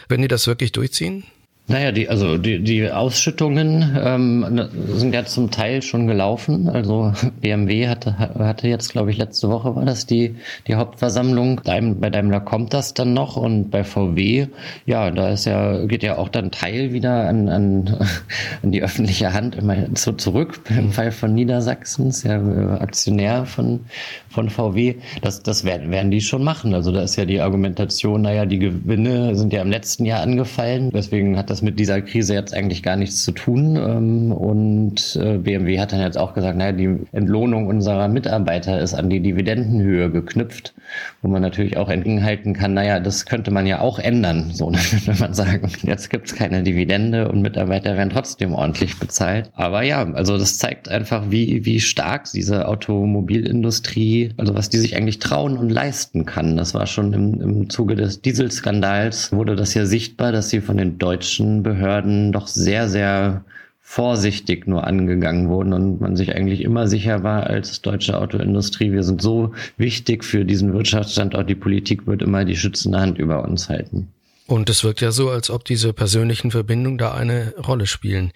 Wenn 0.08 0.22
die 0.22 0.28
das 0.28 0.46
wirklich 0.46 0.72
durchziehen? 0.72 1.24
Naja, 1.66 1.92
die, 1.92 2.10
also 2.10 2.36
die, 2.36 2.62
die 2.62 2.90
Ausschüttungen 2.90 3.96
ähm, 3.98 4.68
sind 4.96 5.14
ja 5.14 5.24
zum 5.24 5.50
Teil 5.50 5.80
schon 5.80 6.06
gelaufen. 6.06 6.68
Also 6.68 7.14
BMW 7.40 7.88
hatte, 7.88 8.18
hatte 8.18 8.68
jetzt, 8.68 8.92
glaube 8.92 9.10
ich, 9.10 9.16
letzte 9.16 9.48
Woche 9.48 9.74
war 9.74 9.86
das 9.86 10.04
die, 10.04 10.34
die 10.66 10.74
Hauptversammlung. 10.74 11.62
Bei 11.64 12.10
Daimler 12.10 12.40
kommt 12.40 12.74
das 12.74 12.92
dann 12.92 13.14
noch 13.14 13.38
und 13.38 13.70
bei 13.70 13.82
VW, 13.82 14.48
ja, 14.84 15.10
da 15.10 15.30
ist 15.30 15.46
ja, 15.46 15.86
geht 15.86 16.02
ja 16.02 16.18
auch 16.18 16.28
dann 16.28 16.50
Teil 16.50 16.92
wieder 16.92 17.26
an, 17.28 17.48
an, 17.48 17.96
an 18.62 18.70
die 18.70 18.82
öffentliche 18.82 19.32
Hand 19.32 19.56
immer 19.56 19.74
so 19.94 20.12
zurück. 20.12 20.60
Im 20.68 20.92
Fall 20.92 21.12
von 21.12 21.32
Niedersachsen, 21.32 22.08
ist 22.08 22.24
ja 22.24 22.42
Aktionär 22.78 23.46
von, 23.46 23.80
von 24.28 24.50
VW. 24.50 24.96
Das, 25.22 25.42
das 25.42 25.64
werden, 25.64 25.90
werden 25.90 26.10
die 26.10 26.20
schon 26.20 26.44
machen. 26.44 26.74
Also 26.74 26.92
da 26.92 27.00
ist 27.00 27.16
ja 27.16 27.24
die 27.24 27.40
Argumentation, 27.40 28.20
naja, 28.20 28.44
die 28.44 28.58
Gewinne 28.58 29.34
sind 29.34 29.50
ja 29.54 29.62
im 29.62 29.70
letzten 29.70 30.04
Jahr 30.04 30.20
angefallen. 30.20 30.90
Deswegen 30.92 31.38
hat 31.38 31.48
das 31.53 31.53
mit 31.62 31.78
dieser 31.78 32.02
Krise 32.02 32.34
jetzt 32.34 32.54
eigentlich 32.54 32.82
gar 32.82 32.96
nichts 32.96 33.22
zu 33.24 33.32
tun. 33.32 33.76
Ähm, 33.76 34.32
und 34.32 35.18
äh, 35.20 35.38
BMW 35.38 35.80
hat 35.80 35.92
dann 35.92 36.00
jetzt 36.00 36.18
auch 36.18 36.34
gesagt, 36.34 36.56
naja, 36.56 36.72
die 36.72 36.98
Entlohnung 37.12 37.66
unserer 37.66 38.08
Mitarbeiter 38.08 38.80
ist 38.80 38.94
an 38.94 39.10
die 39.10 39.20
Dividendenhöhe 39.20 40.10
geknüpft, 40.10 40.74
wo 41.22 41.28
man 41.28 41.42
natürlich 41.42 41.76
auch 41.76 41.88
entgegenhalten 41.88 42.54
kann, 42.54 42.74
naja, 42.74 43.00
das 43.00 43.26
könnte 43.26 43.50
man 43.50 43.66
ja 43.66 43.80
auch 43.80 43.98
ändern. 43.98 44.50
So, 44.52 44.72
wenn 45.06 45.18
man 45.18 45.34
sagen, 45.34 45.70
jetzt 45.82 46.10
gibt 46.10 46.28
es 46.28 46.34
keine 46.34 46.62
Dividende 46.62 47.28
und 47.28 47.42
Mitarbeiter 47.42 47.96
werden 47.96 48.10
trotzdem 48.10 48.54
ordentlich 48.54 48.98
bezahlt. 48.98 49.50
Aber 49.54 49.82
ja, 49.82 50.02
also 50.12 50.38
das 50.38 50.58
zeigt 50.58 50.88
einfach, 50.88 51.30
wie, 51.30 51.64
wie 51.64 51.80
stark 51.80 52.24
diese 52.32 52.68
Automobilindustrie, 52.68 54.32
also 54.36 54.54
was 54.54 54.68
die 54.68 54.78
sich 54.78 54.96
eigentlich 54.96 55.18
trauen 55.18 55.56
und 55.56 55.70
leisten 55.70 56.24
kann. 56.24 56.56
Das 56.56 56.74
war 56.74 56.86
schon 56.86 57.12
im, 57.12 57.40
im 57.40 57.70
Zuge 57.70 57.94
des 57.94 58.20
Dieselskandals, 58.20 59.32
wurde 59.32 59.56
das 59.56 59.74
ja 59.74 59.86
sichtbar, 59.86 60.32
dass 60.32 60.50
sie 60.50 60.60
von 60.60 60.76
den 60.76 60.98
deutschen 60.98 61.43
deutschen 61.44 61.62
Behörden 61.62 62.32
doch 62.32 62.46
sehr, 62.46 62.88
sehr 62.88 63.44
vorsichtig 63.80 64.66
nur 64.66 64.86
angegangen 64.86 65.50
wurden 65.50 65.74
und 65.74 66.00
man 66.00 66.16
sich 66.16 66.34
eigentlich 66.34 66.62
immer 66.62 66.88
sicher 66.88 67.22
war 67.22 67.46
als 67.46 67.82
deutsche 67.82 68.18
Autoindustrie, 68.18 68.92
wir 68.92 69.02
sind 69.02 69.20
so 69.20 69.52
wichtig 69.76 70.24
für 70.24 70.46
diesen 70.46 70.72
Wirtschaftsstandort, 70.72 71.50
die 71.50 71.54
Politik 71.54 72.06
wird 72.06 72.22
immer 72.22 72.46
die 72.46 72.56
schützende 72.56 72.98
Hand 72.98 73.18
über 73.18 73.44
uns 73.44 73.68
halten. 73.68 74.08
Und 74.46 74.70
es 74.70 74.84
wirkt 74.84 75.00
ja 75.00 75.10
so, 75.10 75.30
als 75.30 75.50
ob 75.50 75.64
diese 75.64 75.92
persönlichen 75.92 76.50
Verbindungen 76.50 76.98
da 76.98 77.12
eine 77.12 77.54
Rolle 77.58 77.86
spielen. 77.86 78.32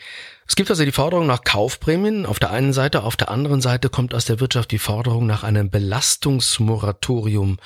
Es 0.47 0.55
gibt 0.55 0.71
also 0.71 0.85
die 0.85 0.92
Forderung 0.92 1.27
nach 1.27 1.44
Kaufprämien 1.44 2.27
auf 2.27 2.38
der 2.38 2.51
einen 2.51 2.75
Seite, 2.75 3.03
auf 3.03 3.16
der 3.16 3.31
anderen 3.31 3.61
Seite 3.61 3.88
kommt 3.88 4.14
aus 4.14 4.27
der 4.27 4.40
Wirtschaft 4.40 4.71
die 4.71 4.79
Forderung 4.79 5.27
nach 5.27 5.44
einem 5.44 5.71
Belastungsmoratorium 5.71 7.59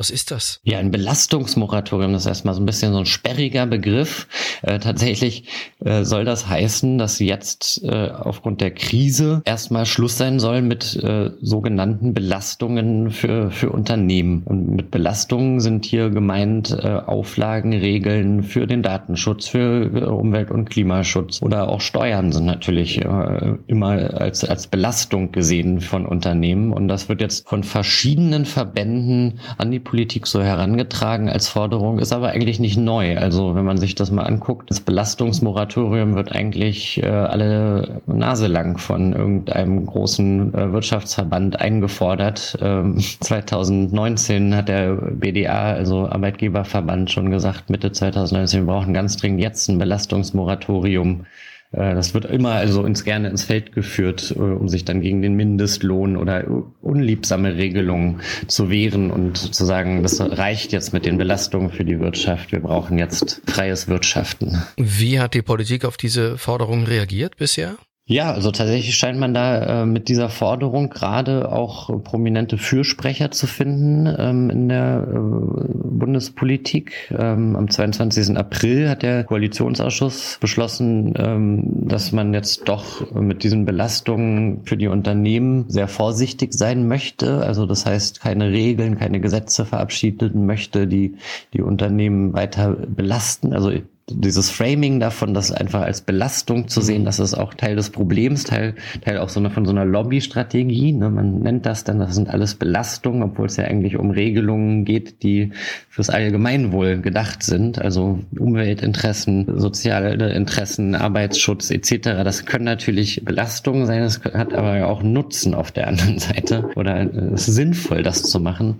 was 0.00 0.08
ist 0.08 0.30
das? 0.30 0.60
Ja, 0.64 0.78
ein 0.78 0.90
Belastungsmoratorium, 0.90 2.14
das 2.14 2.22
ist 2.22 2.28
erstmal 2.28 2.54
so 2.54 2.62
ein 2.62 2.66
bisschen 2.66 2.94
so 2.94 3.00
ein 3.00 3.06
sperriger 3.06 3.66
Begriff. 3.66 4.28
Äh, 4.62 4.78
tatsächlich 4.78 5.44
äh, 5.84 6.04
soll 6.04 6.24
das 6.24 6.48
heißen, 6.48 6.96
dass 6.96 7.18
jetzt 7.18 7.84
äh, 7.84 8.08
aufgrund 8.08 8.62
der 8.62 8.70
Krise 8.70 9.42
erstmal 9.44 9.84
Schluss 9.84 10.16
sein 10.16 10.40
soll 10.40 10.62
mit 10.62 10.96
äh, 10.96 11.32
sogenannten 11.42 12.14
Belastungen 12.14 13.10
für, 13.10 13.50
für 13.50 13.68
Unternehmen. 13.68 14.42
Und 14.46 14.70
mit 14.70 14.90
Belastungen 14.90 15.60
sind 15.60 15.84
hier 15.84 16.08
gemeint 16.08 16.70
äh, 16.70 17.00
Auflagen, 17.04 17.74
Regeln 17.74 18.42
für 18.42 18.66
den 18.66 18.82
Datenschutz, 18.82 19.48
für 19.48 20.10
Umwelt- 20.10 20.50
und 20.50 20.70
Klimaschutz 20.70 21.42
oder 21.42 21.68
auch 21.68 21.82
Steuern 21.82 22.32
sind 22.32 22.46
natürlich 22.46 23.04
äh, 23.04 23.54
immer 23.66 24.18
als, 24.18 24.44
als 24.44 24.66
Belastung 24.66 25.30
gesehen 25.30 25.82
von 25.82 26.06
Unternehmen. 26.06 26.72
Und 26.72 26.88
das 26.88 27.10
wird 27.10 27.20
jetzt 27.20 27.46
von 27.46 27.64
verschiedenen 27.64 28.46
Verbänden 28.46 29.40
an 29.58 29.70
die 29.70 29.89
Politik 29.90 30.28
so 30.28 30.40
herangetragen 30.40 31.28
als 31.28 31.48
Forderung, 31.48 31.98
ist 31.98 32.12
aber 32.12 32.28
eigentlich 32.28 32.60
nicht 32.60 32.76
neu. 32.76 33.18
Also 33.18 33.56
wenn 33.56 33.64
man 33.64 33.76
sich 33.76 33.96
das 33.96 34.12
mal 34.12 34.22
anguckt, 34.22 34.70
das 34.70 34.78
Belastungsmoratorium 34.78 36.14
wird 36.14 36.30
eigentlich 36.30 37.02
äh, 37.02 37.08
alle 37.08 38.00
Nase 38.06 38.46
lang 38.46 38.78
von 38.78 39.12
irgendeinem 39.12 39.84
großen 39.86 40.54
äh, 40.54 40.72
Wirtschaftsverband 40.72 41.60
eingefordert. 41.60 42.56
Ähm, 42.62 42.98
2019 43.20 44.54
hat 44.54 44.68
der 44.68 44.92
BDA, 44.92 45.72
also 45.72 46.08
Arbeitgeberverband, 46.08 47.10
schon 47.10 47.32
gesagt, 47.32 47.68
Mitte 47.68 47.90
2019, 47.90 48.60
wir 48.60 48.72
brauchen 48.72 48.94
ganz 48.94 49.16
dringend 49.16 49.40
jetzt 49.40 49.68
ein 49.68 49.78
Belastungsmoratorium 49.78 51.26
das 51.72 52.14
wird 52.14 52.24
immer 52.24 52.52
also 52.52 52.84
ins 52.84 53.04
gerne 53.04 53.28
ins 53.28 53.44
Feld 53.44 53.72
geführt, 53.72 54.34
äh, 54.36 54.40
um 54.40 54.68
sich 54.68 54.84
dann 54.84 55.00
gegen 55.00 55.22
den 55.22 55.34
Mindestlohn 55.34 56.16
oder 56.16 56.44
unliebsame 56.80 57.56
Regelungen 57.56 58.20
zu 58.48 58.70
wehren 58.70 59.10
und 59.10 59.36
zu 59.36 59.64
sagen, 59.64 60.02
das 60.02 60.20
reicht 60.20 60.72
jetzt 60.72 60.92
mit 60.92 61.06
den 61.06 61.16
Belastungen 61.16 61.70
für 61.70 61.84
die 61.84 62.00
Wirtschaft. 62.00 62.50
Wir 62.50 62.60
brauchen 62.60 62.98
jetzt 62.98 63.42
freies 63.46 63.86
Wirtschaften. 63.86 64.62
Wie 64.76 65.20
hat 65.20 65.34
die 65.34 65.42
Politik 65.42 65.84
auf 65.84 65.96
diese 65.96 66.38
Forderungen 66.38 66.86
reagiert 66.86 67.36
bisher? 67.36 67.76
Ja, 68.10 68.32
also 68.32 68.50
tatsächlich 68.50 68.96
scheint 68.96 69.20
man 69.20 69.34
da 69.34 69.82
äh, 69.82 69.86
mit 69.86 70.08
dieser 70.08 70.30
Forderung 70.30 70.90
gerade 70.90 71.52
auch 71.52 72.02
prominente 72.02 72.58
Fürsprecher 72.58 73.30
zu 73.30 73.46
finden 73.46 74.12
ähm, 74.18 74.50
in 74.50 74.68
der 74.68 75.06
äh, 75.08 75.16
Bundespolitik. 75.16 77.14
Ähm, 77.16 77.54
am 77.54 77.70
22. 77.70 78.36
April 78.36 78.88
hat 78.88 79.04
der 79.04 79.22
Koalitionsausschuss 79.22 80.38
beschlossen, 80.40 81.14
ähm, 81.16 81.62
dass 81.86 82.10
man 82.10 82.34
jetzt 82.34 82.68
doch 82.68 83.14
mit 83.14 83.44
diesen 83.44 83.64
Belastungen 83.64 84.62
für 84.64 84.76
die 84.76 84.88
Unternehmen 84.88 85.66
sehr 85.68 85.86
vorsichtig 85.86 86.52
sein 86.52 86.88
möchte. 86.88 87.46
Also 87.46 87.64
das 87.64 87.86
heißt, 87.86 88.20
keine 88.20 88.50
Regeln, 88.50 88.98
keine 88.98 89.20
Gesetze 89.20 89.64
verabschieden 89.64 90.46
möchte, 90.46 90.88
die 90.88 91.14
die 91.54 91.62
Unternehmen 91.62 92.32
weiter 92.32 92.72
belasten. 92.72 93.52
Also 93.52 93.70
dieses 94.10 94.50
Framing 94.50 95.00
davon, 95.00 95.34
das 95.34 95.52
einfach 95.52 95.82
als 95.82 96.00
Belastung 96.00 96.68
zu 96.68 96.80
sehen, 96.80 97.02
mhm. 97.02 97.06
das 97.06 97.18
ist 97.18 97.34
auch 97.34 97.54
Teil 97.54 97.76
des 97.76 97.90
Problems, 97.90 98.44
Teil, 98.44 98.74
Teil 99.04 99.18
auch 99.18 99.28
so 99.28 99.40
eine, 99.40 99.50
von 99.50 99.64
so 99.64 99.70
einer 99.70 99.84
Lobbystrategie. 99.84 100.92
Ne? 100.92 101.10
Man 101.10 101.40
nennt 101.40 101.66
das 101.66 101.84
dann, 101.84 101.98
das 101.98 102.14
sind 102.14 102.28
alles 102.28 102.54
Belastungen, 102.54 103.22
obwohl 103.22 103.46
es 103.46 103.56
ja 103.56 103.64
eigentlich 103.64 103.96
um 103.96 104.10
Regelungen 104.10 104.84
geht, 104.84 105.22
die 105.22 105.52
fürs 105.88 106.10
Allgemeinwohl 106.10 107.00
gedacht 107.00 107.42
sind. 107.42 107.80
Also 107.80 108.20
Umweltinteressen, 108.38 109.58
soziale 109.58 110.32
Interessen, 110.32 110.94
Arbeitsschutz 110.94 111.70
etc. 111.70 112.22
Das 112.24 112.46
können 112.46 112.64
natürlich 112.64 113.24
Belastungen 113.24 113.86
sein, 113.86 114.02
es 114.02 114.20
hat 114.24 114.54
aber 114.54 114.86
auch 114.86 115.02
Nutzen 115.02 115.54
auf 115.54 115.72
der 115.72 115.88
anderen 115.88 116.18
Seite 116.18 116.70
oder 116.76 117.00
es 117.32 117.48
ist 117.48 117.54
sinnvoll, 117.54 118.02
das 118.02 118.22
zu 118.22 118.40
machen. 118.40 118.76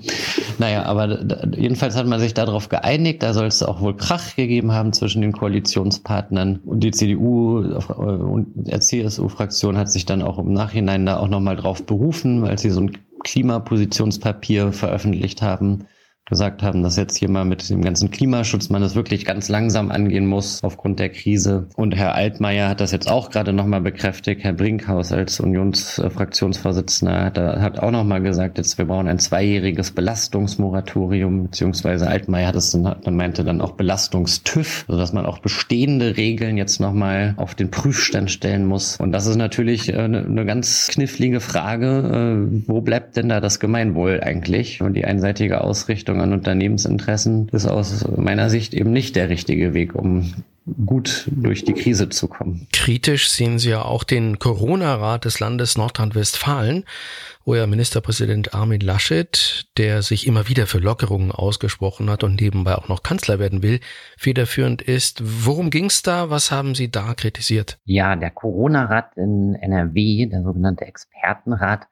Naja, 0.59 0.85
aber 0.85 1.21
jedenfalls 1.55 1.97
hat 1.97 2.07
man 2.07 2.21
sich 2.21 2.35
darauf 2.35 2.69
geeinigt, 2.69 3.23
da 3.23 3.33
soll 3.33 3.47
es 3.47 3.63
auch 3.63 3.81
wohl 3.81 3.97
Krach 3.97 4.37
gegeben 4.37 4.73
haben 4.73 4.93
zwischen 4.93 5.20
zwischen 5.21 5.33
den 5.33 5.33
Koalitionspartnern. 5.33 6.61
Und 6.65 6.81
die 6.81 6.91
CDU 6.91 7.59
und 7.59 8.47
der 8.55 8.81
CSU-Fraktion 8.81 9.77
hat 9.77 9.91
sich 9.91 10.07
dann 10.07 10.23
auch 10.23 10.39
im 10.39 10.53
Nachhinein 10.53 11.07
da 11.07 11.19
auch 11.19 11.29
nochmal 11.29 11.57
drauf 11.57 11.85
berufen, 11.85 12.43
weil 12.43 12.59
sie 12.59 12.71
so 12.71 12.81
ein 12.81 12.93
Klimapositionspapier 13.23 14.73
veröffentlicht 14.73 15.43
haben 15.43 15.87
gesagt 16.31 16.63
haben, 16.63 16.83
dass 16.83 16.97
jetzt 16.97 17.19
hier 17.19 17.29
mal 17.29 17.45
mit 17.45 17.69
dem 17.69 17.83
ganzen 17.83 18.11
Klimaschutz 18.11 18.71
man 18.71 18.81
das 18.81 18.95
wirklich 18.95 19.27
ganz 19.27 19.49
langsam 19.49 19.91
angehen 19.91 20.27
muss 20.27 20.63
aufgrund 20.63 20.99
der 20.99 21.11
Krise. 21.11 21.67
Und 21.77 21.95
Herr 21.95 22.15
Altmaier 22.15 22.69
hat 22.69 22.81
das 22.81 22.93
jetzt 22.93 23.11
auch 23.11 23.31
gerade 23.31 23.53
nochmal 23.53 23.83
bekräftigt. 23.83 24.43
Herr 24.45 24.55
Brinkhaus 24.55 25.13
als 25.13 25.41
Unionsfraktionsvorsitzender 25.41 27.25
hat, 27.25 27.39
hat 27.39 27.79
auch 27.81 27.91
nochmal 27.91 28.23
gesagt, 28.23 28.57
jetzt 28.57 28.79
wir 28.79 28.87
brauchen 28.87 29.09
ein 29.09 29.19
zweijähriges 29.19 29.91
Belastungsmoratorium, 29.91 31.45
beziehungsweise 31.45 32.07
Altmaier 32.07 32.49
hat 32.49 32.57
es 32.57 32.71
dann, 32.71 32.97
dann 33.03 33.17
meinte 33.17 33.45
dann 33.45 33.61
auch 33.61 33.73
Belastungstüv, 33.73 34.85
also 34.89 34.99
dass 34.99 35.13
man 35.13 35.27
auch 35.27 35.41
bestehende 35.41 36.17
Regeln 36.17 36.57
jetzt 36.57 36.81
nochmal 36.81 37.35
auf 37.37 37.55
den 37.55 37.71
Prüfstand 37.71 38.31
stellen 38.31 38.67
muss. 38.67 38.97
Und 38.97 39.13
das 39.13 39.27
ist 39.27 39.37
natürlich 39.37 39.95
eine, 39.95 40.21
äh, 40.21 40.25
eine 40.25 40.47
ganz 40.47 40.89
knifflige 40.89 41.41
Frage. 41.41 42.47
Äh, 42.47 42.69
wo 42.69 42.81
bleibt 42.81 43.17
denn 43.17 43.29
da 43.29 43.41
das 43.41 43.61
Gemeinwohl 43.61 44.21
eigentlich? 44.23 44.81
Und 44.81 44.95
die 44.95 45.05
einseitige 45.05 45.63
Ausrichtung 45.63 46.20
an 46.21 46.33
Unternehmensinteressen 46.33 47.49
ist 47.49 47.67
aus 47.67 48.07
meiner 48.17 48.51
Sicht 48.51 48.75
eben 48.75 48.93
nicht 48.93 49.17
der 49.17 49.29
richtige 49.29 49.75
Weg, 49.75 49.95
um 49.95 50.35
gut 50.87 51.29
durch 51.31 51.65
die 51.65 51.73
Krise 51.73 52.09
zu 52.09 52.29
kommen. 52.29 52.67
Kritisch 52.73 53.31
sehen 53.31 53.59
Sie 53.59 53.71
ja 53.71 53.83
auch 53.83 54.05
den 54.05 54.39
Corona-Rat 54.39 55.25
des 55.25 55.41
Landes 55.41 55.77
Nordrhein-Westfalen, 55.77 56.85
wo 57.45 57.55
ja 57.55 57.67
Ministerpräsident 57.67 58.55
Armin 58.55 58.81
Laschet, 58.81 59.67
der 59.79 60.03
sich 60.03 60.27
immer 60.27 60.49
wieder 60.49 60.67
für 60.67 60.79
Lockerungen 60.79 61.33
ausgesprochen 61.33 62.11
hat 62.11 62.23
und 62.23 62.41
nebenbei 62.41 62.77
auch 62.77 62.89
noch 62.89 63.03
Kanzler 63.03 63.39
werden 63.39 63.63
will, 63.63 63.81
federführend 64.17 64.83
ist. 64.83 65.23
Worum 65.25 65.71
ging 65.71 65.87
es 65.87 66.03
da? 66.03 66.31
Was 66.31 66.51
haben 66.51 66.75
Sie 66.75 66.91
da 66.91 67.15
kritisiert? 67.15 67.79
Ja, 67.85 68.15
der 68.17 68.31
Corona-Rat 68.31 69.17
in 69.17 69.55
NRW, 69.55 70.27
der 70.27 70.43
sogenannte 70.43 70.85
Expertenrat, 70.85 71.87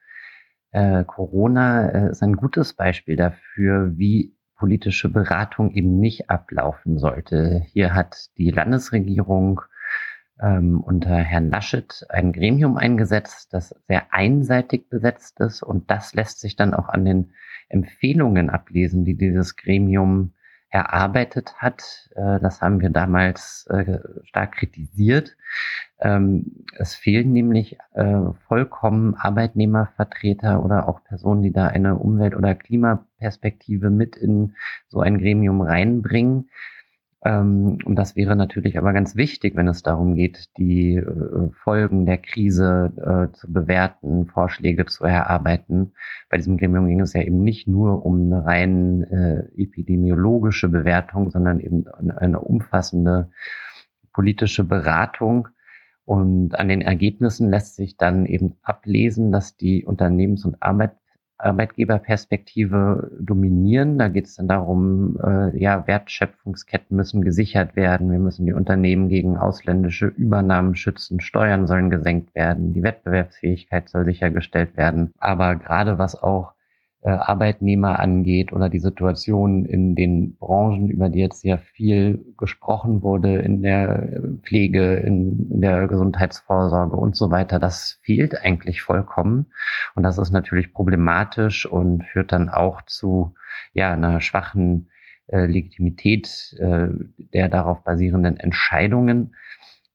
äh, 0.71 1.05
Corona 1.05 1.89
äh, 1.89 2.11
ist 2.11 2.23
ein 2.23 2.37
gutes 2.37 2.75
Beispiel 2.75 3.17
dafür, 3.17 3.97
wie 3.97 4.35
politische 4.57 5.09
Beratung 5.09 5.71
eben 5.71 5.99
nicht 6.01 6.31
ablaufen 6.31 6.99
sollte. 6.99 7.63
Hier 7.67 7.95
hat 7.95 8.29
die 8.37 8.51
Landesregierung 8.51 9.61
ähm, 10.41 10.81
unter 10.81 11.17
Herrn 11.17 11.51
Laschet 11.51 12.05
ein 12.09 12.33
Gremium 12.33 12.77
eingesetzt, 12.77 13.55
das 13.55 13.75
sehr 13.87 14.13
einseitig 14.13 14.89
besetzt 14.89 15.41
ist 15.41 15.63
und 15.63 15.91
das 15.91 16.15
lässt 16.15 16.41
sich 16.41 16.57
dann 16.57 16.75
auch 16.75 16.89
an 16.89 17.05
den 17.05 17.33
Empfehlungen 17.69 18.51
ablesen, 18.51 19.05
die 19.05 19.17
dieses 19.17 19.57
Gremium 19.57 20.33
erarbeitet 20.71 21.55
hat. 21.59 22.11
Äh, 22.15 22.41
das 22.41 22.61
haben 22.61 22.81
wir 22.81 22.91
damals 22.91 23.67
äh, 23.71 23.99
stark 24.25 24.53
kritisiert. 24.53 25.37
Ähm, 26.01 26.65
es 26.77 26.95
fehlen 26.95 27.33
nämlich 27.33 27.79
äh, 27.95 28.21
vollkommen 28.47 29.15
Arbeitnehmervertreter 29.15 30.65
oder 30.65 30.89
auch 30.89 31.03
Personen, 31.05 31.43
die 31.43 31.53
da 31.53 31.67
eine 31.67 31.97
Umwelt- 31.97 32.37
oder 32.37 32.55
Klimaperspektive 32.55 33.91
mit 33.91 34.17
in 34.17 34.55
so 34.89 35.01
ein 35.01 35.19
Gremium 35.19 35.61
reinbringen. 35.61 36.51
Ähm, 37.25 37.79
und 37.85 37.97
das 37.97 38.15
wäre 38.15 38.37
natürlich 38.37 38.79
aber 38.79 38.93
ganz 38.93 39.17
wichtig, 39.17 39.57
wenn 39.57 39.67
es 39.67 39.83
darum 39.83 40.15
geht, 40.15 40.57
die 40.57 40.97
äh, 40.97 41.51
Folgen 41.65 42.07
der 42.07 42.19
Krise 42.19 42.93
äh, 42.97 43.37
zu 43.37 43.53
bewerten, 43.53 44.27
Vorschläge 44.27 44.87
zu 44.87 45.05
erarbeiten. 45.05 45.93
Bei 46.31 46.37
diesem 46.37 46.59
Gremium 46.59 46.87
ging 46.87 47.01
es 47.01 47.15
ja 47.15 47.23
eben 47.23 47.43
nicht 47.43 47.67
nur 47.67 48.07
um 48.07 48.33
eine 48.33 48.45
rein 48.45 49.03
äh, 49.03 49.39
epidemiologische 49.57 50.69
Bewertung, 50.69 51.31
sondern 51.31 51.59
eben 51.59 51.87
eine 51.89 52.41
umfassende 52.41 53.31
politische 54.13 54.65
Beratung. 54.65 55.49
Und 56.05 56.59
an 56.59 56.69
den 56.69 56.81
Ergebnissen 56.81 57.51
lässt 57.51 57.75
sich 57.75 57.97
dann 57.97 58.27
eben 58.27 58.55
ablesen, 58.63 59.33
dass 59.33 59.57
die 59.57 59.85
Unternehmens- 59.85 60.45
und 60.45 60.63
Arbeit 60.63 60.93
Arbeitgeberperspektive 61.39 63.11
dominieren. 63.21 63.99
Da 63.99 64.09
geht 64.09 64.27
es 64.27 64.37
dann 64.37 64.49
darum, 64.49 65.19
äh, 65.23 65.57
ja, 65.59 65.87
Wertschöpfungsketten 65.87 66.97
müssen 66.97 67.23
gesichert 67.23 67.77
werden. 67.77 68.11
Wir 68.11 68.19
müssen 68.19 68.47
die 68.47 68.53
Unternehmen 68.53 69.09
gegen 69.09 69.37
ausländische 69.37 70.07
Übernahmen 70.07 70.75
schützen. 70.75 71.21
Steuern 71.21 71.67
sollen 71.67 71.91
gesenkt 71.91 72.35
werden. 72.35 72.73
Die 72.75 72.83
Wettbewerbsfähigkeit 72.83 73.89
soll 73.89 74.05
sichergestellt 74.05 74.77
werden. 74.77 75.13
Aber 75.19 75.57
gerade 75.57 75.99
was 75.99 76.21
auch 76.21 76.53
äh, 76.53 76.58
Arbeitnehmer 77.03 78.01
angeht 78.01 78.53
oder 78.53 78.69
die 78.69 78.81
Situation 78.81 79.65
in 79.65 79.95
den 79.95 80.37
Branchen, 80.37 80.91
über 80.91 81.09
die 81.09 81.21
jetzt 81.21 81.43
sehr 81.43 81.59
viel 81.59 82.25
gesprochen 82.37 83.03
wurde, 83.03 83.37
in 83.37 83.63
der 83.63 84.21
Pflege, 84.43 84.95
in, 84.95 85.49
in 85.51 85.61
der 85.61 85.87
Gesundheitsvorsorge 85.87 86.97
und 86.97 87.17
so 87.17 87.31
weiter, 87.31 87.61
das 87.61 88.01
fehlt 88.03 88.43
eigentlich 88.43 88.83
vollkommen. 88.83 89.47
Und 89.95 90.03
das 90.03 90.19
ist 90.19 90.33
natürlich 90.33 90.73
problematisch 90.73 91.67
und 91.67 92.05
führt 92.05 92.33
dann 92.33 92.49
auch 92.49 92.83
zu 92.83 93.35
ja, 93.75 93.93
einer 93.93 94.21
schwachen 94.21 94.89
äh, 95.29 95.47
Legitimität 95.47 96.57
äh, 96.59 96.89
der 97.33 97.49
darauf 97.49 97.85
basierenden 97.85 98.39
Entscheidungen. 98.39 99.35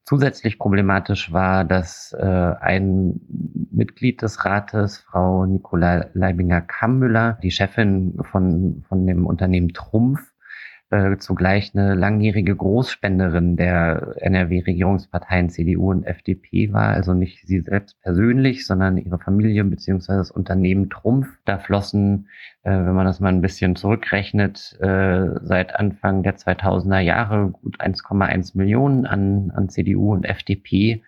Zusätzlich 0.06 0.60
problematisch 0.60 1.32
war, 1.32 1.64
dass 1.64 2.14
äh, 2.18 2.26
ein 2.26 3.22
Mitglied 3.72 4.22
des 4.22 4.44
Rates, 4.44 4.98
Frau 4.98 5.46
Nicola 5.46 6.08
Leibinger-Kammmüller, 6.14 7.40
die 7.42 7.52
Chefin 7.52 8.18
von, 8.30 8.84
von 8.88 9.08
dem 9.08 9.26
Unternehmen 9.26 9.70
Trumpf, 9.70 10.33
äh, 10.94 11.18
zugleich 11.18 11.72
eine 11.74 11.96
langjährige 11.96 12.56
Großspenderin 12.56 13.58
der 13.58 14.16
NRW-Regierungsparteien 14.18 15.50
CDU 15.50 15.90
und 15.90 16.06
FDP 16.06 16.72
war, 16.72 16.90
also 16.90 17.16
nicht 17.16 17.48
sie 17.48 17.62
selbst 17.62 18.00
persönlich, 18.02 18.68
sondern 18.68 18.98
ihre 18.98 19.18
Familie 19.18 19.64
beziehungsweise 19.64 20.20
das 20.20 20.32
Unternehmen 20.32 20.92
Trumpf. 20.92 21.28
Da 21.46 21.58
flossen, 21.58 22.28
äh, 22.62 22.70
wenn 22.70 22.94
man 22.94 23.08
das 23.08 23.20
mal 23.20 23.30
ein 23.30 23.42
bisschen 23.42 23.76
zurückrechnet, 23.76 24.78
äh, 24.82 25.30
seit 25.42 25.76
Anfang 25.76 26.22
der 26.22 26.36
2000er 26.38 27.00
Jahre 27.00 27.50
gut 27.50 27.82
1,1 27.82 28.56
Millionen 28.56 29.08
an, 29.08 29.52
an 29.56 29.70
CDU 29.70 30.14
und 30.14 30.26
FDP. 30.26 31.02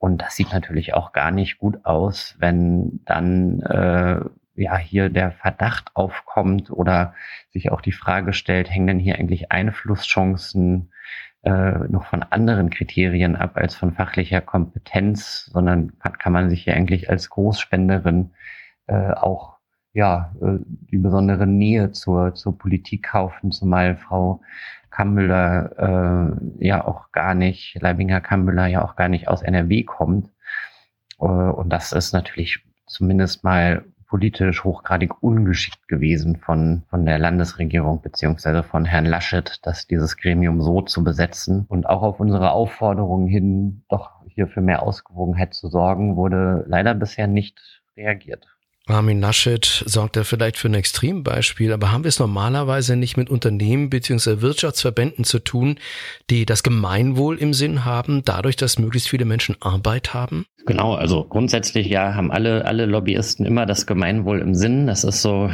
Und 0.00 0.20
das 0.20 0.34
sieht 0.34 0.52
natürlich 0.52 0.94
auch 0.94 1.12
gar 1.12 1.30
nicht 1.30 1.58
gut 1.58 1.84
aus, 1.84 2.36
wenn 2.40 3.00
dann 3.04 3.60
äh, 3.62 4.20
ja 4.58 4.76
hier 4.76 5.08
der 5.08 5.32
Verdacht 5.32 5.90
aufkommt 5.94 6.70
oder 6.70 7.14
sich 7.50 7.70
auch 7.70 7.80
die 7.80 7.92
Frage 7.92 8.32
stellt, 8.32 8.70
hängen 8.70 8.86
denn 8.86 8.98
hier 8.98 9.16
eigentlich 9.18 9.52
Einflusschancen 9.52 10.92
äh, 11.42 11.78
noch 11.88 12.06
von 12.06 12.22
anderen 12.22 12.70
Kriterien 12.70 13.36
ab 13.36 13.52
als 13.56 13.74
von 13.74 13.92
fachlicher 13.92 14.40
Kompetenz, 14.40 15.46
sondern 15.52 15.92
kann, 16.00 16.32
man 16.32 16.50
sich 16.50 16.64
hier 16.64 16.74
eigentlich 16.74 17.10
als 17.10 17.30
Großspenderin 17.30 18.32
äh, 18.86 19.12
auch 19.12 19.58
ja 19.92 20.34
äh, 20.42 20.58
die 20.66 20.98
besondere 20.98 21.46
Nähe 21.46 21.92
zur 21.92 22.34
zur 22.34 22.58
Politik 22.58 23.04
kaufen, 23.04 23.52
zumal 23.52 23.96
Frau 23.96 24.40
Kammüller 24.90 26.36
äh, 26.58 26.66
ja 26.66 26.84
auch 26.84 27.12
gar 27.12 27.34
nicht, 27.34 27.78
Leibinger 27.80 28.20
Kammüller 28.20 28.66
ja 28.66 28.82
auch 28.84 28.96
gar 28.96 29.08
nicht 29.08 29.28
aus 29.28 29.42
NRW 29.42 29.84
kommt. 29.84 30.30
Äh, 31.20 31.24
und 31.24 31.70
das 31.70 31.92
ist 31.92 32.12
natürlich 32.12 32.64
zumindest 32.86 33.44
mal 33.44 33.84
politisch 34.08 34.64
hochgradig 34.64 35.22
ungeschickt 35.22 35.86
gewesen 35.86 36.36
von, 36.36 36.82
von 36.88 37.04
der 37.04 37.18
Landesregierung 37.18 38.00
beziehungsweise 38.00 38.62
von 38.62 38.84
Herrn 38.84 39.06
Laschet, 39.06 39.64
dass 39.64 39.86
dieses 39.86 40.16
Gremium 40.16 40.60
so 40.62 40.82
zu 40.82 41.04
besetzen. 41.04 41.66
Und 41.68 41.86
auch 41.86 42.02
auf 42.02 42.18
unsere 42.18 42.50
Aufforderung 42.50 43.26
hin, 43.26 43.84
doch 43.88 44.10
hier 44.26 44.48
für 44.48 44.60
mehr 44.60 44.82
Ausgewogenheit 44.82 45.54
zu 45.54 45.68
sorgen, 45.68 46.16
wurde 46.16 46.64
leider 46.66 46.94
bisher 46.94 47.26
nicht 47.26 47.82
reagiert. 47.96 48.46
Armin 48.90 49.20
Laschet 49.20 49.84
sorgt 49.86 50.16
da 50.16 50.24
vielleicht 50.24 50.56
für 50.56 50.68
ein 50.68 50.74
Extrembeispiel, 50.74 51.72
aber 51.72 51.92
haben 51.92 52.04
wir 52.04 52.08
es 52.08 52.18
normalerweise 52.18 52.96
nicht 52.96 53.16
mit 53.16 53.30
Unternehmen 53.30 53.90
bzw. 53.90 54.40
Wirtschaftsverbänden 54.40 55.24
zu 55.24 55.38
tun, 55.38 55.78
die 56.30 56.46
das 56.46 56.62
Gemeinwohl 56.62 57.38
im 57.38 57.54
Sinn 57.54 57.84
haben, 57.84 58.22
dadurch, 58.24 58.56
dass 58.56 58.78
möglichst 58.78 59.08
viele 59.08 59.24
Menschen 59.24 59.56
Arbeit 59.60 60.14
haben? 60.14 60.46
Genau, 60.68 60.94
also 60.94 61.24
grundsätzlich 61.24 61.86
ja 61.86 62.14
haben 62.14 62.30
alle, 62.30 62.66
alle 62.66 62.84
Lobbyisten 62.84 63.46
immer 63.46 63.64
das 63.64 63.86
Gemeinwohl 63.86 64.40
im 64.40 64.54
Sinn. 64.54 64.86
Das 64.86 65.02
ist 65.02 65.22
so 65.22 65.50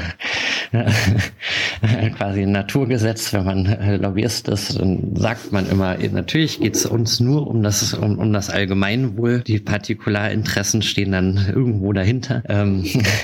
quasi 2.17 2.43
ein 2.43 2.51
Naturgesetz. 2.51 3.33
Wenn 3.33 3.45
man 3.45 3.67
äh, 3.67 3.97
Lobbyist 3.97 4.49
ist, 4.49 4.81
dann 4.81 5.15
sagt 5.15 5.53
man 5.53 5.71
immer, 5.71 5.97
natürlich 6.11 6.59
geht 6.59 6.75
es 6.75 6.85
uns 6.85 7.21
nur 7.21 7.47
um 7.47 7.63
das, 7.63 7.95
um, 7.95 8.19
um 8.19 8.33
das 8.33 8.51
Allgemeinwohl. 8.51 9.43
Die 9.43 9.61
Partikularinteressen 9.61 10.83
stehen 10.83 11.13
dann 11.13 11.47
irgendwo 11.47 11.93
dahinter. 11.93 12.43
Ähm, 12.49 12.85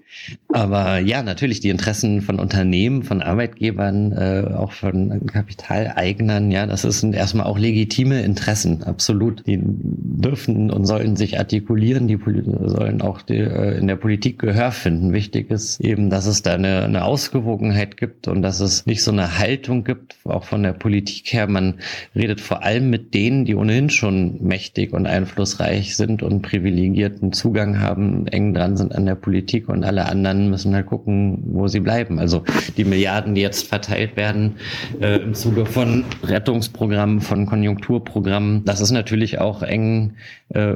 aber 0.49 0.99
ja, 0.99 1.23
natürlich 1.23 1.59
die 1.59 1.69
Interessen 1.69 2.21
von 2.21 2.39
Unternehmen, 2.39 3.03
von 3.03 3.21
Arbeitgebern, 3.21 4.11
äh, 4.11 4.53
auch 4.53 4.71
von 4.73 5.25
Kapitaleignern, 5.25 6.51
ja, 6.51 6.65
das 6.65 6.81
sind 6.81 7.15
erstmal 7.15 7.45
auch 7.45 7.57
legitime 7.57 8.21
Interessen, 8.21 8.83
absolut. 8.83 9.45
Die 9.47 9.59
dürfen 9.61 10.69
und 10.69 10.85
sollen 10.85 11.15
sich 11.15 11.39
artikulieren, 11.39 12.07
die 12.07 12.19
sollen 12.65 13.01
auch 13.01 13.21
die, 13.21 13.37
äh, 13.37 13.77
in 13.77 13.87
der 13.87 13.95
Politik 13.95 14.39
Gehör 14.39 14.71
finden. 14.71 15.13
Wichtig 15.13 15.49
ist 15.49 15.79
eben, 15.79 16.09
dass 16.09 16.25
es 16.25 16.41
da 16.41 16.53
eine, 16.53 16.83
eine 16.83 17.05
Ausgewogenheit 17.05 17.97
gibt 17.97 18.27
und 18.27 18.41
dass 18.41 18.59
es 18.59 18.85
nicht 18.85 19.03
so 19.03 19.11
eine 19.11 19.37
Haltung 19.39 19.83
gibt, 19.83 20.15
auch 20.25 20.43
von 20.43 20.63
der 20.63 20.73
Politik 20.73 21.31
her. 21.33 21.47
Man 21.47 21.75
redet 22.15 22.41
vor 22.41 22.63
allem 22.63 22.89
mit 22.89 23.13
denen, 23.13 23.45
die 23.45 23.55
ohnehin 23.55 23.89
schon 23.89 24.43
mächtig 24.43 24.93
und 24.93 25.07
einflussreich 25.07 25.95
sind 25.95 26.23
und 26.23 26.41
privilegierten 26.41 27.33
Zugang 27.33 27.79
haben, 27.79 28.27
eng 28.27 28.53
dran 28.53 28.77
sind 28.77 28.93
an 28.93 29.05
der 29.05 29.15
Politik 29.15 29.69
und 29.69 29.83
alle 29.83 30.00
anderen 30.07 30.49
müssen 30.49 30.73
halt 30.73 30.87
gucken, 30.87 31.43
wo 31.45 31.67
sie 31.67 31.79
bleiben. 31.79 32.19
Also 32.19 32.43
die 32.77 32.85
Milliarden, 32.85 33.35
die 33.35 33.41
jetzt 33.41 33.67
verteilt 33.67 34.15
werden 34.15 34.57
äh, 34.99 35.17
im 35.17 35.33
Zuge 35.33 35.65
von 35.65 36.03
Rettungsprogrammen, 36.23 37.21
von 37.21 37.45
Konjunkturprogrammen, 37.45 38.65
das 38.65 38.81
ist 38.81 38.91
natürlich 38.91 39.39
auch 39.39 39.63
eng, 39.63 40.13
äh, 40.49 40.75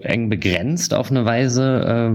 eng 0.00 0.28
begrenzt 0.28 0.94
auf 0.94 1.10
eine 1.10 1.24
Weise. 1.24 2.10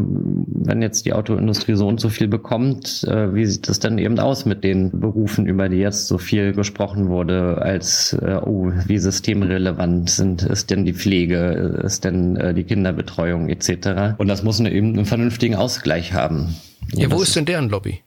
Wenn 0.69 0.83
jetzt 0.83 1.07
die 1.07 1.13
Autoindustrie 1.13 1.73
so 1.73 1.87
und 1.87 1.99
so 1.99 2.09
viel 2.09 2.27
bekommt, 2.27 3.03
äh, 3.05 3.33
wie 3.33 3.47
sieht 3.47 3.67
es 3.69 3.79
dann 3.79 3.97
eben 3.97 4.19
aus 4.19 4.45
mit 4.45 4.63
den 4.63 4.91
Berufen, 4.99 5.47
über 5.47 5.67
die 5.67 5.77
jetzt 5.77 6.05
so 6.05 6.19
viel 6.19 6.53
gesprochen 6.53 7.07
wurde, 7.07 7.59
als 7.59 8.13
äh, 8.13 8.39
oh, 8.45 8.71
wie 8.85 8.99
systemrelevant 8.99 10.11
sind, 10.11 10.43
ist 10.43 10.69
denn 10.69 10.85
die 10.85 10.93
Pflege, 10.93 11.81
ist 11.83 12.05
denn 12.05 12.35
äh, 12.35 12.53
die 12.53 12.65
Kinderbetreuung 12.65 13.49
etc. 13.49 14.13
Und 14.19 14.27
das 14.27 14.43
muss 14.43 14.59
eine, 14.59 14.71
eben 14.71 14.93
einen 14.93 15.05
vernünftigen 15.05 15.55
Ausgleich 15.55 16.13
haben. 16.13 16.55
Ja, 16.93 17.09
wo 17.09 17.19
ist 17.23 17.35
denn 17.35 17.45
deren 17.45 17.69
Lobby? 17.69 18.03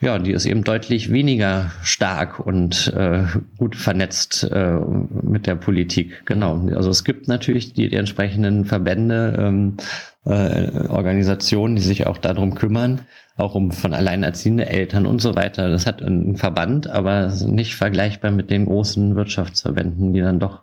Ja, 0.00 0.18
die 0.18 0.32
ist 0.32 0.46
eben 0.46 0.64
deutlich 0.64 1.10
weniger 1.10 1.72
stark 1.82 2.38
und 2.38 2.92
äh, 2.96 3.24
gut 3.58 3.76
vernetzt 3.76 4.44
äh, 4.44 4.78
mit 5.22 5.46
der 5.46 5.56
Politik. 5.56 6.24
Genau. 6.24 6.68
Also 6.74 6.90
es 6.90 7.04
gibt 7.04 7.28
natürlich 7.28 7.72
die, 7.72 7.88
die 7.88 7.96
entsprechenden 7.96 8.64
Verbände, 8.64 9.36
ähm, 9.38 9.76
äh, 10.24 10.88
Organisationen, 10.88 11.76
die 11.76 11.82
sich 11.82 12.06
auch 12.06 12.18
darum 12.18 12.54
kümmern, 12.54 13.02
auch 13.36 13.54
um 13.54 13.72
von 13.72 13.94
alleinerziehende 13.94 14.66
Eltern 14.66 15.06
und 15.06 15.20
so 15.20 15.34
weiter. 15.34 15.68
Das 15.70 15.86
hat 15.86 16.02
einen 16.02 16.36
Verband, 16.36 16.88
aber 16.88 17.32
nicht 17.46 17.74
vergleichbar 17.74 18.30
mit 18.30 18.50
den 18.50 18.66
großen 18.66 19.16
Wirtschaftsverbänden, 19.16 20.12
die 20.12 20.20
dann 20.20 20.38
doch 20.38 20.62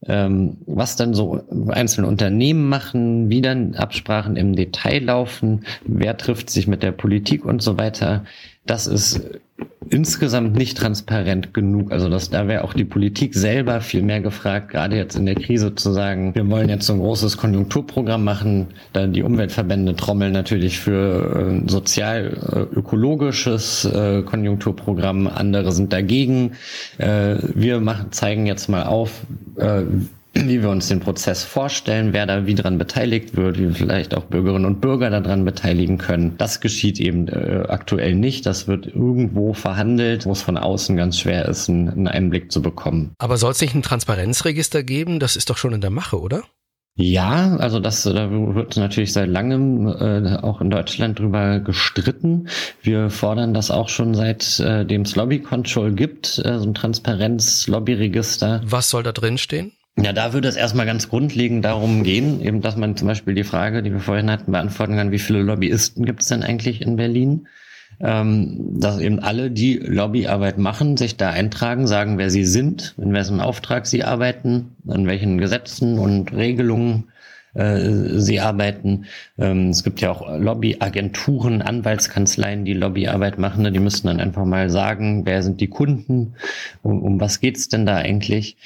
ähm, 0.07 0.57
was 0.67 0.97
dann 0.97 1.15
so 1.15 1.43
einzelne 1.69 2.07
Unternehmen 2.07 2.69
machen, 2.69 3.29
wie 3.29 3.43
dann 3.43 3.75
Absprachen 3.75 4.37
im 4.37 4.57
Detail 4.57 5.05
laufen, 5.05 5.65
wer 5.85 6.17
trifft 6.17 6.51
sich 6.51 6.67
mit 6.67 6.83
der 6.83 6.93
Politik 6.93 7.45
und 7.45 7.63
so 7.63 7.79
weiter. 7.79 8.25
Das 8.66 8.87
ist 8.87 9.20
insgesamt 9.90 10.55
nicht 10.55 10.79
transparent 10.79 11.53
genug. 11.53 11.90
Also 11.90 12.09
das, 12.09 12.31
da 12.31 12.46
wäre 12.46 12.62
auch 12.64 12.75
die 12.75 12.85
Politik 12.85 13.35
selber 13.35 13.81
viel 13.81 14.03
mehr 14.03 14.20
gefragt, 14.20 14.68
gerade 14.70 14.94
jetzt 14.96 15.16
in 15.16 15.27
der 15.27 15.35
Krise 15.35 15.75
zu 15.75 15.90
sagen, 15.92 16.33
wir 16.35 16.49
wollen 16.49 16.68
jetzt 16.68 16.87
so 16.87 16.92
ein 16.92 17.01
großes 17.01 17.37
Konjunkturprogramm 17.37 18.23
machen. 18.23 18.68
Da 18.92 19.09
die 19.09 19.25
Umweltverbände 19.25 19.96
trommeln 19.96 20.33
natürlich 20.33 20.79
für 20.79 21.62
äh, 21.64 21.68
sozial-ökologisches 21.68 23.87
äh, 23.87 24.23
Konjunkturprogramm. 24.23 25.27
Andere 25.27 25.73
sind 25.73 25.92
dagegen. 25.92 26.53
Äh, 26.99 27.38
wir 27.55 27.81
machen, 27.81 28.12
zeigen 28.12 28.46
jetzt 28.46 28.68
mal 28.68 28.85
auf, 28.85 29.23
äh, 29.57 29.83
wie 30.35 30.62
wir 30.62 30.71
uns 30.71 30.88
den 30.88 31.01
Prozess 31.01 31.43
vorstellen, 31.43 32.12
wer 32.12 32.27
da 32.27 32.47
wie 32.47 32.55
dran 32.55 32.79
beteiligt 32.79 33.37
wird, 33.37 33.59
wie 33.59 33.69
wir 33.69 33.75
vielleicht 33.75 34.14
auch 34.16 34.25
Bürgerinnen 34.25 34.64
und 34.64 34.81
Bürger 34.81 35.11
daran 35.11 35.45
beteiligen 35.45 35.99
können. 35.99 36.37
Das 36.38 36.61
geschieht 36.61 37.01
eben 37.01 37.29
äh, 37.29 37.64
aktuell 37.69 38.14
nicht. 38.14 38.47
Das 38.47 38.69
wird 38.69 38.87
irgendwo 38.87 39.55
verhandelt, 39.55 40.27
wo 40.27 40.33
es 40.33 40.43
von 40.43 40.57
außen 40.57 40.97
ganz 40.97 41.19
schwer 41.19 41.47
ist, 41.47 41.69
einen, 41.69 42.09
Einblick 42.09 42.51
zu 42.53 42.62
bekommen. 42.62 43.12
Aber 43.19 43.37
soll 43.37 43.53
es 43.53 43.61
nicht 43.61 43.75
ein 43.75 43.83
Transparenzregister 43.83 44.83
geben? 44.83 45.21
Das 45.21 45.37
ist 45.37 45.51
doch 45.51 45.57
schon 45.57 45.73
in 45.73 45.81
der 45.81 45.90
Mache, 45.90 46.21
oder? 46.21 46.43
Ja, 46.97 47.57
also 47.57 47.81
das 47.81 48.03
da 48.03 48.31
wird 48.31 48.77
natürlich 48.77 49.12
seit 49.12 49.29
langem 49.29 49.87
äh, 49.87 50.37
auch 50.43 50.61
in 50.61 50.71
Deutschland 50.71 51.19
drüber 51.19 51.61
gestritten. 51.61 52.49
Wir 52.83 53.11
fordern 53.11 53.55
das 53.55 53.71
auch 53.71 53.88
schon 53.88 54.14
seit 54.14 54.61
äh, 54.61 54.85
dem 54.85 55.03
es 55.03 55.16
Lobby 55.16 55.40
Control 55.40 55.93
gibt, 55.93 56.38
äh, 56.45 56.59
so 56.59 56.66
ein 56.66 56.75
Transparenz-Lobbyregister. 56.75 58.62
Was 58.64 58.90
soll 58.90 59.03
da 59.03 59.12
drin 59.12 59.38
stehen? 59.38 59.73
Ja, 59.98 60.12
da 60.12 60.33
würde 60.33 60.48
es 60.48 60.57
erstmal 60.57 60.87
ganz 60.87 61.09
grundlegend 61.09 61.64
darum 61.64 62.05
gehen, 62.05 62.40
eben, 62.40 62.61
dass 62.61 62.76
man 62.76 62.96
zum 62.96 63.09
Beispiel 63.09 63.35
die 63.35 63.44
Frage, 63.44 63.83
die 63.83 63.92
wir 63.92 64.00
vorhin 64.00 64.31
hatten, 64.31 64.53
beantworten 64.53 64.96
kann, 64.96 65.11
wie 65.11 65.18
viele 65.18 65.42
Lobbyisten 65.42 66.05
gibt 66.05 66.22
es 66.22 66.29
denn 66.29 66.42
eigentlich 66.42 66.81
in 66.81 66.96
Berlin? 66.96 67.48
Ähm, 68.03 68.81
dass 68.81 68.98
eben 68.98 69.18
alle, 69.18 69.50
die 69.50 69.74
Lobbyarbeit 69.76 70.57
machen, 70.57 70.96
sich 70.96 71.16
da 71.16 71.31
eintragen, 71.31 71.87
sagen, 71.87 72.16
wer 72.16 72.31
sie 72.31 72.44
sind, 72.44 72.94
in 72.98 73.12
wessen 73.12 73.40
Auftrag 73.40 73.87
sie 73.87 74.05
arbeiten, 74.05 74.76
an 74.87 75.07
welchen 75.07 75.37
Gesetzen 75.38 75.98
und 75.98 76.33
Regelungen 76.33 77.10
sie 77.53 78.41
arbeiten. 78.41 79.07
Ähm, 79.39 79.71
es 79.71 79.83
gibt 79.83 80.01
ja 80.01 80.11
auch 80.11 80.39
Lobbyagenturen, 80.39 81.63
Anwaltskanzleien, 81.63 82.65
die 82.65 82.75
Lobbyarbeit 82.75 83.39
machen. 83.39 83.73
Die 83.73 83.81
müssten 83.81 84.07
dann 84.07 84.21
einfach 84.21 84.45
mal 84.45 84.71
sagen, 84.71 85.27
wer 85.27 85.43
sind 85.43 85.61
die 85.61 85.67
Kunden, 85.67 86.35
um, 86.83 87.03
um 87.03 87.21
was 87.21 87.41
geht's 87.41 87.69
denn 87.69 87.87
da 87.87 87.97
eigentlich? 87.97 88.57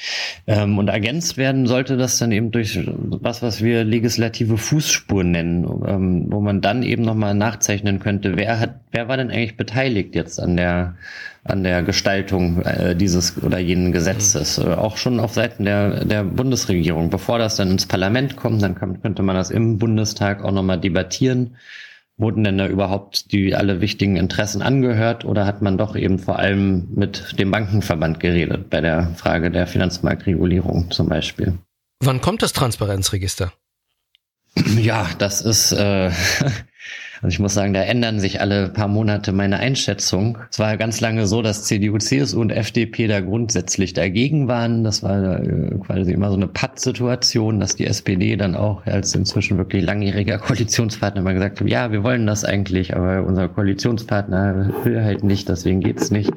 Ähm, 0.46 0.78
und 0.78 0.88
ergänzt 0.88 1.36
werden 1.36 1.66
sollte 1.66 1.96
das 1.96 2.18
dann 2.18 2.32
eben 2.32 2.50
durch 2.50 2.78
was, 2.86 3.42
was 3.42 3.62
wir 3.62 3.84
legislative 3.84 4.58
Fußspuren 4.58 5.30
nennen, 5.30 5.64
ähm, 5.86 6.26
wo 6.28 6.40
man 6.40 6.60
dann 6.60 6.82
eben 6.82 7.02
nochmal 7.02 7.34
nachzeichnen 7.34 8.00
könnte, 8.00 8.36
wer 8.36 8.60
hat, 8.60 8.80
wer 8.92 9.08
war 9.08 9.16
denn 9.16 9.30
eigentlich 9.30 9.56
beteiligt 9.56 10.14
jetzt 10.14 10.38
an 10.40 10.56
der 10.56 10.96
an 11.44 11.62
der 11.62 11.82
Gestaltung 11.82 12.62
äh, 12.62 12.96
dieses 12.96 13.42
oder 13.42 13.58
jenen 13.58 13.92
Gesetzes, 13.92 14.58
mhm. 14.58 14.70
äh, 14.70 14.74
auch 14.74 14.96
schon 14.96 15.20
auf 15.20 15.34
Seiten 15.34 15.64
der, 15.64 16.04
der 16.04 16.24
Bundesregierung. 16.24 17.10
Bevor 17.10 17.38
das 17.38 17.56
dann 17.56 17.70
ins 17.70 17.86
Parlament 17.86 18.36
kommt, 18.36 18.62
dann 18.62 18.74
kann, 18.74 19.00
könnte 19.02 19.22
man 19.22 19.36
das 19.36 19.50
im 19.50 19.78
Bundestag 19.78 20.42
auch 20.42 20.52
nochmal 20.52 20.80
debattieren. 20.80 21.56
Wurden 22.16 22.44
denn 22.44 22.58
da 22.58 22.68
überhaupt 22.68 23.32
die 23.32 23.56
alle 23.56 23.80
wichtigen 23.80 24.16
Interessen 24.16 24.62
angehört 24.62 25.24
oder 25.24 25.46
hat 25.46 25.62
man 25.62 25.76
doch 25.76 25.96
eben 25.96 26.20
vor 26.20 26.38
allem 26.38 26.86
mit 26.94 27.40
dem 27.40 27.50
Bankenverband 27.50 28.20
geredet 28.20 28.70
bei 28.70 28.80
der 28.80 29.14
Frage 29.16 29.50
der 29.50 29.66
Finanzmarktregulierung 29.66 30.92
zum 30.92 31.08
Beispiel? 31.08 31.58
Wann 31.98 32.20
kommt 32.20 32.42
das 32.42 32.52
Transparenzregister? 32.52 33.52
Ja, 34.76 35.08
das 35.18 35.40
ist 35.40 35.72
äh, 35.72 36.10
Also 37.24 37.36
ich 37.36 37.40
muss 37.40 37.54
sagen, 37.54 37.72
da 37.72 37.80
ändern 37.80 38.20
sich 38.20 38.42
alle 38.42 38.68
paar 38.68 38.86
Monate 38.86 39.32
meine 39.32 39.58
Einschätzung. 39.58 40.36
Es 40.50 40.58
war 40.58 40.76
ganz 40.76 41.00
lange 41.00 41.26
so, 41.26 41.40
dass 41.40 41.64
CDU, 41.64 41.96
CSU 41.96 42.38
und 42.38 42.50
FDP 42.50 43.06
da 43.06 43.22
grundsätzlich 43.22 43.94
dagegen 43.94 44.46
waren. 44.46 44.84
Das 44.84 45.02
war 45.02 45.40
äh, 45.40 45.70
quasi 45.78 46.12
immer 46.12 46.28
so 46.28 46.36
eine 46.36 46.48
Patt-Situation, 46.48 47.60
dass 47.60 47.76
die 47.76 47.86
SPD 47.86 48.36
dann 48.36 48.54
auch 48.54 48.84
als 48.84 49.14
inzwischen 49.14 49.56
wirklich 49.56 49.82
langjähriger 49.82 50.36
Koalitionspartner 50.38 51.22
mal 51.22 51.32
gesagt 51.32 51.60
hat, 51.60 51.66
ja, 51.66 51.92
wir 51.92 52.04
wollen 52.04 52.26
das 52.26 52.44
eigentlich, 52.44 52.94
aber 52.94 53.24
unser 53.24 53.48
Koalitionspartner 53.48 54.74
will 54.84 55.02
halt 55.02 55.24
nicht, 55.24 55.48
deswegen 55.48 55.80
geht's 55.80 56.10
nicht. 56.10 56.30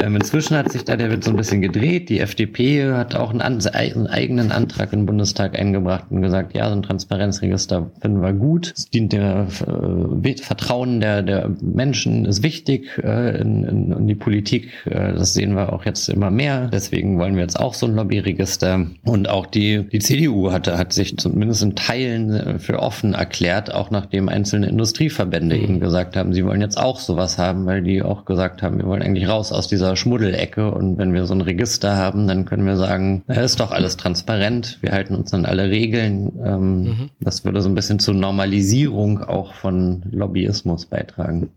Ähm, 0.00 0.16
inzwischen 0.16 0.56
hat 0.56 0.72
sich 0.72 0.82
da 0.82 0.96
der 0.96 1.12
Witz 1.12 1.26
so 1.26 1.30
ein 1.30 1.36
bisschen 1.36 1.60
gedreht. 1.60 2.08
Die 2.08 2.18
FDP 2.18 2.90
hat 2.90 3.14
auch 3.14 3.30
einen, 3.30 3.40
einen 3.40 4.06
eigenen 4.08 4.50
Antrag 4.50 4.92
im 4.92 5.06
Bundestag 5.06 5.56
eingebracht 5.56 6.06
und 6.10 6.22
gesagt, 6.22 6.56
ja, 6.56 6.68
so 6.68 6.74
ein 6.74 6.82
Transparenzregister 6.82 7.92
finden 8.00 8.20
wir 8.20 8.32
gut. 8.32 8.74
Es 8.76 8.90
dient 8.90 9.12
der 9.12 9.46
äh, 9.64 10.07
Vertrauen 10.42 11.00
der, 11.00 11.22
der 11.22 11.50
Menschen 11.60 12.24
ist 12.24 12.42
wichtig 12.42 12.88
äh, 13.02 13.40
in, 13.40 13.64
in, 13.64 13.92
in 13.92 14.06
die 14.06 14.14
Politik. 14.14 14.70
Äh, 14.86 15.14
das 15.14 15.34
sehen 15.34 15.54
wir 15.54 15.72
auch 15.72 15.84
jetzt 15.84 16.08
immer 16.08 16.30
mehr. 16.30 16.68
Deswegen 16.68 17.18
wollen 17.18 17.34
wir 17.34 17.42
jetzt 17.42 17.58
auch 17.58 17.74
so 17.74 17.86
ein 17.86 17.94
Lobbyregister. 17.94 18.86
Und 19.04 19.28
auch 19.28 19.46
die, 19.46 19.88
die 19.88 19.98
CDU 19.98 20.52
hatte, 20.52 20.78
hat 20.78 20.92
sich 20.92 21.16
zumindest 21.16 21.62
in 21.62 21.74
Teilen 21.74 22.34
äh, 22.34 22.58
für 22.58 22.80
offen 22.80 23.14
erklärt, 23.14 23.72
auch 23.72 23.90
nachdem 23.90 24.28
einzelne 24.28 24.68
Industrieverbände 24.68 25.56
mhm. 25.56 25.62
eben 25.62 25.80
gesagt 25.80 26.16
haben, 26.16 26.32
sie 26.32 26.44
wollen 26.44 26.60
jetzt 26.60 26.78
auch 26.78 27.00
sowas 27.00 27.38
haben, 27.38 27.66
weil 27.66 27.82
die 27.82 28.02
auch 28.02 28.24
gesagt 28.24 28.62
haben, 28.62 28.78
wir 28.78 28.86
wollen 28.86 29.02
eigentlich 29.02 29.28
raus 29.28 29.52
aus 29.52 29.68
dieser 29.68 29.96
Schmuddelecke. 29.96 30.70
Und 30.70 30.98
wenn 30.98 31.14
wir 31.14 31.26
so 31.26 31.34
ein 31.34 31.40
Register 31.40 31.96
haben, 31.96 32.28
dann 32.28 32.44
können 32.44 32.66
wir 32.66 32.76
sagen, 32.76 33.22
na, 33.26 33.34
ist 33.40 33.60
doch 33.60 33.70
alles 33.70 33.96
transparent. 33.96 34.78
Wir 34.80 34.92
halten 34.92 35.14
uns 35.14 35.32
an 35.34 35.46
alle 35.46 35.70
Regeln. 35.70 36.32
Ähm, 36.44 36.82
mhm. 36.82 37.10
Das 37.20 37.44
würde 37.44 37.60
so 37.60 37.68
ein 37.68 37.74
bisschen 37.74 37.98
zur 37.98 38.14
Normalisierung 38.14 39.22
auch 39.22 39.54
von 39.54 39.87
Lobbyismus 40.10 40.86
beitragen. 40.86 41.50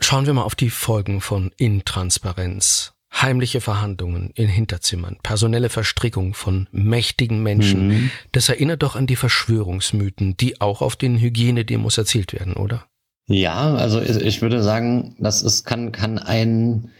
Schauen 0.00 0.26
wir 0.26 0.34
mal 0.34 0.42
auf 0.42 0.54
die 0.54 0.70
Folgen 0.70 1.20
von 1.20 1.50
Intransparenz. 1.56 2.92
Heimliche 3.12 3.60
Verhandlungen 3.60 4.30
in 4.34 4.48
Hinterzimmern, 4.48 5.18
personelle 5.22 5.68
Verstrickung 5.68 6.34
von 6.34 6.66
mächtigen 6.72 7.44
Menschen. 7.44 7.88
Mhm. 7.88 8.10
Das 8.32 8.48
erinnert 8.48 8.82
doch 8.82 8.96
an 8.96 9.06
die 9.06 9.14
Verschwörungsmythen, 9.14 10.36
die 10.36 10.60
auch 10.60 10.82
auf 10.82 10.96
den 10.96 11.18
Hygienedemos 11.18 11.96
erzielt 11.96 12.32
werden, 12.32 12.54
oder? 12.54 12.86
Ja, 13.26 13.74
also 13.74 14.02
ich 14.02 14.42
würde 14.42 14.62
sagen, 14.62 15.14
das 15.18 15.42
ist, 15.42 15.64
kann, 15.64 15.92
kann 15.92 16.18
ein 16.18 16.90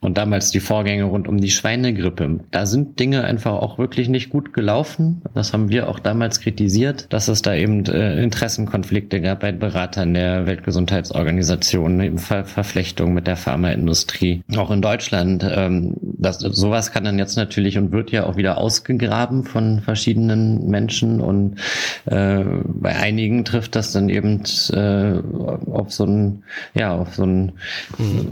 Und 0.00 0.16
damals 0.16 0.50
die 0.50 0.60
Vorgänge 0.60 1.04
rund 1.04 1.28
um 1.28 1.38
die 1.38 1.50
Schweinegrippe. 1.50 2.40
Da 2.50 2.64
sind 2.64 2.98
Dinge 2.98 3.24
einfach 3.24 3.52
auch 3.52 3.76
wirklich 3.76 4.08
nicht 4.08 4.30
gut 4.30 4.54
gelaufen. 4.54 5.20
Das 5.34 5.52
haben 5.52 5.68
wir 5.68 5.88
auch 5.88 5.98
damals 5.98 6.40
kritisiert, 6.40 7.06
dass 7.10 7.28
es 7.28 7.42
da 7.42 7.54
eben 7.54 7.84
äh, 7.84 8.22
Interessenkonflikte 8.22 9.20
gab 9.20 9.40
bei 9.40 9.52
Beratern 9.52 10.14
der 10.14 10.46
Weltgesundheitsorganisation, 10.46 12.00
eben 12.00 12.18
Ver 12.18 12.46
Verflechtung 12.46 13.12
mit 13.12 13.26
der 13.26 13.36
Pharmaindustrie. 13.36 14.42
Auch 14.56 14.70
in 14.70 14.80
Deutschland, 14.80 15.44
ähm, 15.48 15.96
das, 16.00 16.38
sowas 16.38 16.92
kann 16.92 17.04
dann 17.04 17.18
jetzt 17.18 17.36
natürlich 17.36 17.76
und 17.76 17.92
wird 17.92 18.10
ja 18.10 18.24
auch 18.24 18.36
wieder 18.36 18.56
ausgegraben 18.56 19.44
von 19.44 19.80
verschiedenen 19.80 20.68
Menschen 20.68 21.20
und 21.20 21.56
äh, 22.06 22.42
bei 22.64 22.96
einigen 22.96 23.44
trifft 23.44 23.76
das 23.76 23.92
dann 23.92 24.08
eben 24.08 24.42
äh, 24.72 25.20
auf 25.70 25.92
so 25.92 26.04
ein, 26.04 26.42
ja, 26.74 26.94
auf 26.94 27.14
so 27.14 27.24
ein, 27.24 27.52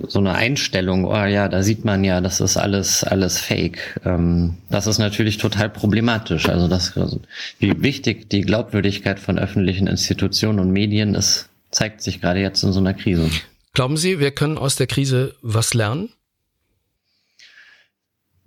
so 0.06 0.18
eine 0.18 0.34
Einstellung, 0.34 1.04
oh 1.04 1.24
ja, 1.24 1.48
da 1.48 1.57
sieht 1.62 1.84
man 1.84 2.04
ja, 2.04 2.20
das 2.20 2.40
ist 2.40 2.56
alles, 2.56 3.04
alles 3.04 3.38
fake. 3.38 4.00
Ähm, 4.04 4.59
das 4.70 4.86
ist 4.86 4.98
natürlich 4.98 5.38
total 5.38 5.70
problematisch. 5.70 6.48
Also 6.48 6.68
das, 6.68 6.96
also 6.96 7.20
wie 7.59 7.82
wichtig 7.82 8.28
die 8.30 8.42
Glaubwürdigkeit 8.42 9.18
von 9.18 9.38
öffentlichen 9.38 9.86
Institutionen 9.86 10.61
und 10.61 10.70
Medien 10.70 11.14
ist, 11.14 11.48
zeigt 11.70 12.02
sich 12.02 12.20
gerade 12.20 12.40
jetzt 12.40 12.62
in 12.62 12.72
so 12.72 12.80
einer 12.80 12.94
Krise. 12.94 13.30
Glauben 13.74 13.96
Sie, 13.96 14.18
wir 14.18 14.30
können 14.30 14.59
aus 14.59 14.76
der 14.76 14.86
Krise 14.86 15.34
was 15.42 15.74
lernen? 15.74 16.11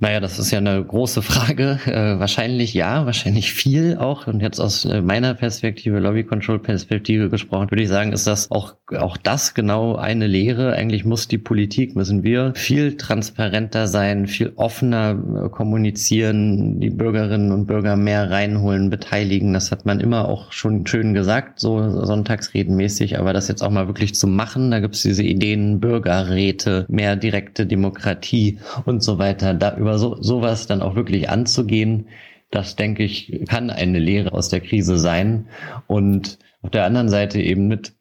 Naja, 0.02 0.20
das 0.20 0.39
ist 0.39 0.49
ja 0.49 0.58
eine 0.58 0.84
große 0.84 1.22
Frage. 1.22 1.80
Äh, 1.86 2.18
wahrscheinlich 2.18 2.74
ja, 2.74 3.06
wahrscheinlich 3.06 3.54
viel 3.54 3.97
auch. 3.99 4.26
Und 4.26 4.41
jetzt 4.41 4.60
aus 4.60 4.84
äh, 4.84 4.99
meiner 4.99 5.36
Perspektive, 5.36 5.99
Lobby 5.99 6.24
Control 6.24 6.58
Perspektive 6.58 7.30
gesprochen, 7.30 7.70
würde 7.70 7.84
ich 7.84 7.89
sagen, 7.89 8.12
ist 8.12 8.26
das 8.26 8.49
auch, 8.49 8.74
auch 8.97 9.16
das 9.16 9.54
genau 9.54 9.95
eine 9.97 10.26
Lehre. 10.26 10.74
Eigentlich 10.74 11.06
muss 11.06 11.28
die 11.28 11.38
Politik, 11.38 11.95
müssen 11.95 12.24
wir 12.24 12.54
viel 12.56 12.97
transparenter 12.97 13.86
sein, 13.86 14.26
viel 14.26 14.54
offener 14.56 15.12
äh, 15.12 15.49
kommunizieren, 15.49 16.80
die 16.80 16.89
Bürgerinnen 16.89 17.52
und 17.52 17.68
Bürger 17.68 17.95
mehr 17.95 18.32
reinholen, 18.32 18.89
beteiligen. 18.89 19.54
Das 19.54 19.70
hat 19.70 19.86
man 19.86 19.99
immer 19.99 20.28
auch 20.28 20.52
schon 20.52 20.88
schön 20.88 21.14
gesagt, 21.14 21.60
so 21.60 22.04
sonntagsredenmäßig. 22.06 23.20
Aber 23.20 23.34
das 23.34 23.47
jetzt 23.47 23.62
auch 23.62 23.70
mal 23.70 23.86
wirklich 23.86 24.16
zu 24.16 24.26
machen, 24.26 24.72
da 24.72 24.80
gibt 24.80 24.95
es 24.95 25.04
diese 25.04 25.22
Ideen, 25.22 25.80
Bürgerräte, 25.80 26.88
mehr 26.89 27.16
direkte 27.16 27.68
Demokratie 27.68 28.58
und 28.86 29.04
so 29.04 29.20
weiter. 29.20 29.54
Da 29.54 29.78
über 29.78 29.91
aber 29.92 30.00
so, 30.00 30.22
sowas 30.22 30.68
dann 30.68 30.82
auch 30.82 30.96
wirklich 30.96 31.30
anzugehen, 31.30 32.08
das 32.50 32.78
denke 32.78 33.04
ich, 33.04 33.42
kann 33.50 33.70
eine 33.70 34.00
Lehre 34.00 34.32
aus 34.32 34.48
der 34.48 34.62
Krise 34.62 34.98
sein. 34.98 35.48
Und 35.88 36.39
auf 36.62 36.70
der 36.70 36.86
anderen 36.86 37.10
Seite 37.10 37.42
eben 37.42 37.68
mit 37.68 37.94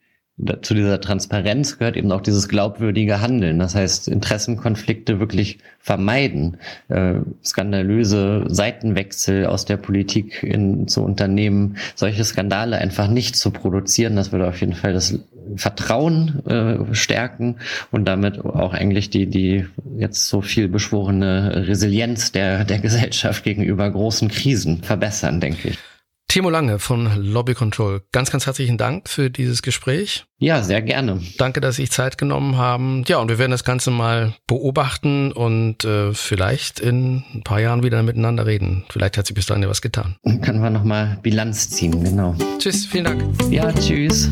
zu 0.62 0.74
dieser 0.74 1.00
Transparenz 1.00 1.78
gehört 1.78 1.96
eben 1.96 2.10
auch 2.12 2.20
dieses 2.20 2.48
glaubwürdige 2.48 3.20
Handeln. 3.20 3.58
Das 3.58 3.74
heißt, 3.74 4.08
Interessenkonflikte 4.08 5.20
wirklich 5.20 5.58
vermeiden, 5.80 6.56
äh, 6.88 7.16
skandalöse 7.44 8.44
Seitenwechsel 8.48 9.46
aus 9.46 9.64
der 9.66 9.76
Politik 9.76 10.42
in, 10.42 10.88
zu 10.88 11.02
Unternehmen, 11.02 11.76
solche 11.94 12.24
Skandale 12.24 12.78
einfach 12.78 13.08
nicht 13.08 13.36
zu 13.36 13.50
produzieren. 13.50 14.16
Das 14.16 14.32
würde 14.32 14.48
auf 14.48 14.60
jeden 14.60 14.74
Fall 14.74 14.92
das 14.92 15.18
Vertrauen 15.56 16.44
äh, 16.46 16.94
stärken 16.94 17.56
und 17.90 18.04
damit 18.06 18.44
auch 18.44 18.72
eigentlich 18.72 19.10
die, 19.10 19.26
die 19.26 19.66
jetzt 19.96 20.28
so 20.28 20.40
viel 20.40 20.68
beschworene 20.68 21.66
Resilienz 21.68 22.32
der, 22.32 22.64
der 22.64 22.78
Gesellschaft 22.78 23.44
gegenüber 23.44 23.90
großen 23.90 24.28
Krisen 24.28 24.82
verbessern, 24.82 25.40
denke 25.40 25.68
ich. 25.68 25.78
Timo 26.30 26.48
Lange 26.48 26.78
von 26.78 27.10
Lobby 27.16 27.54
Control, 27.54 28.02
ganz, 28.12 28.30
ganz 28.30 28.46
herzlichen 28.46 28.78
Dank 28.78 29.08
für 29.08 29.30
dieses 29.30 29.62
Gespräch. 29.62 30.26
Ja, 30.38 30.62
sehr 30.62 30.80
gerne. 30.80 31.20
Danke, 31.38 31.60
dass 31.60 31.74
Sie 31.74 31.82
sich 31.82 31.90
Zeit 31.90 32.18
genommen 32.18 32.56
haben. 32.56 33.02
Ja, 33.08 33.18
und 33.18 33.28
wir 33.28 33.40
werden 33.40 33.50
das 33.50 33.64
Ganze 33.64 33.90
mal 33.90 34.34
beobachten 34.46 35.32
und 35.32 35.84
äh, 35.84 36.14
vielleicht 36.14 36.78
in 36.78 37.24
ein 37.34 37.42
paar 37.42 37.60
Jahren 37.60 37.82
wieder 37.82 38.00
miteinander 38.04 38.46
reden. 38.46 38.84
Vielleicht 38.90 39.18
hat 39.18 39.26
sich 39.26 39.34
bis 39.34 39.46
dahin 39.46 39.64
ja 39.64 39.68
was 39.68 39.82
getan. 39.82 40.14
Dann 40.22 40.40
können 40.40 40.62
wir 40.62 40.70
nochmal 40.70 41.18
Bilanz 41.20 41.68
ziehen, 41.70 42.04
genau. 42.04 42.36
Tschüss, 42.60 42.86
vielen 42.86 43.06
Dank. 43.06 43.24
Ja, 43.50 43.72
tschüss. 43.72 44.30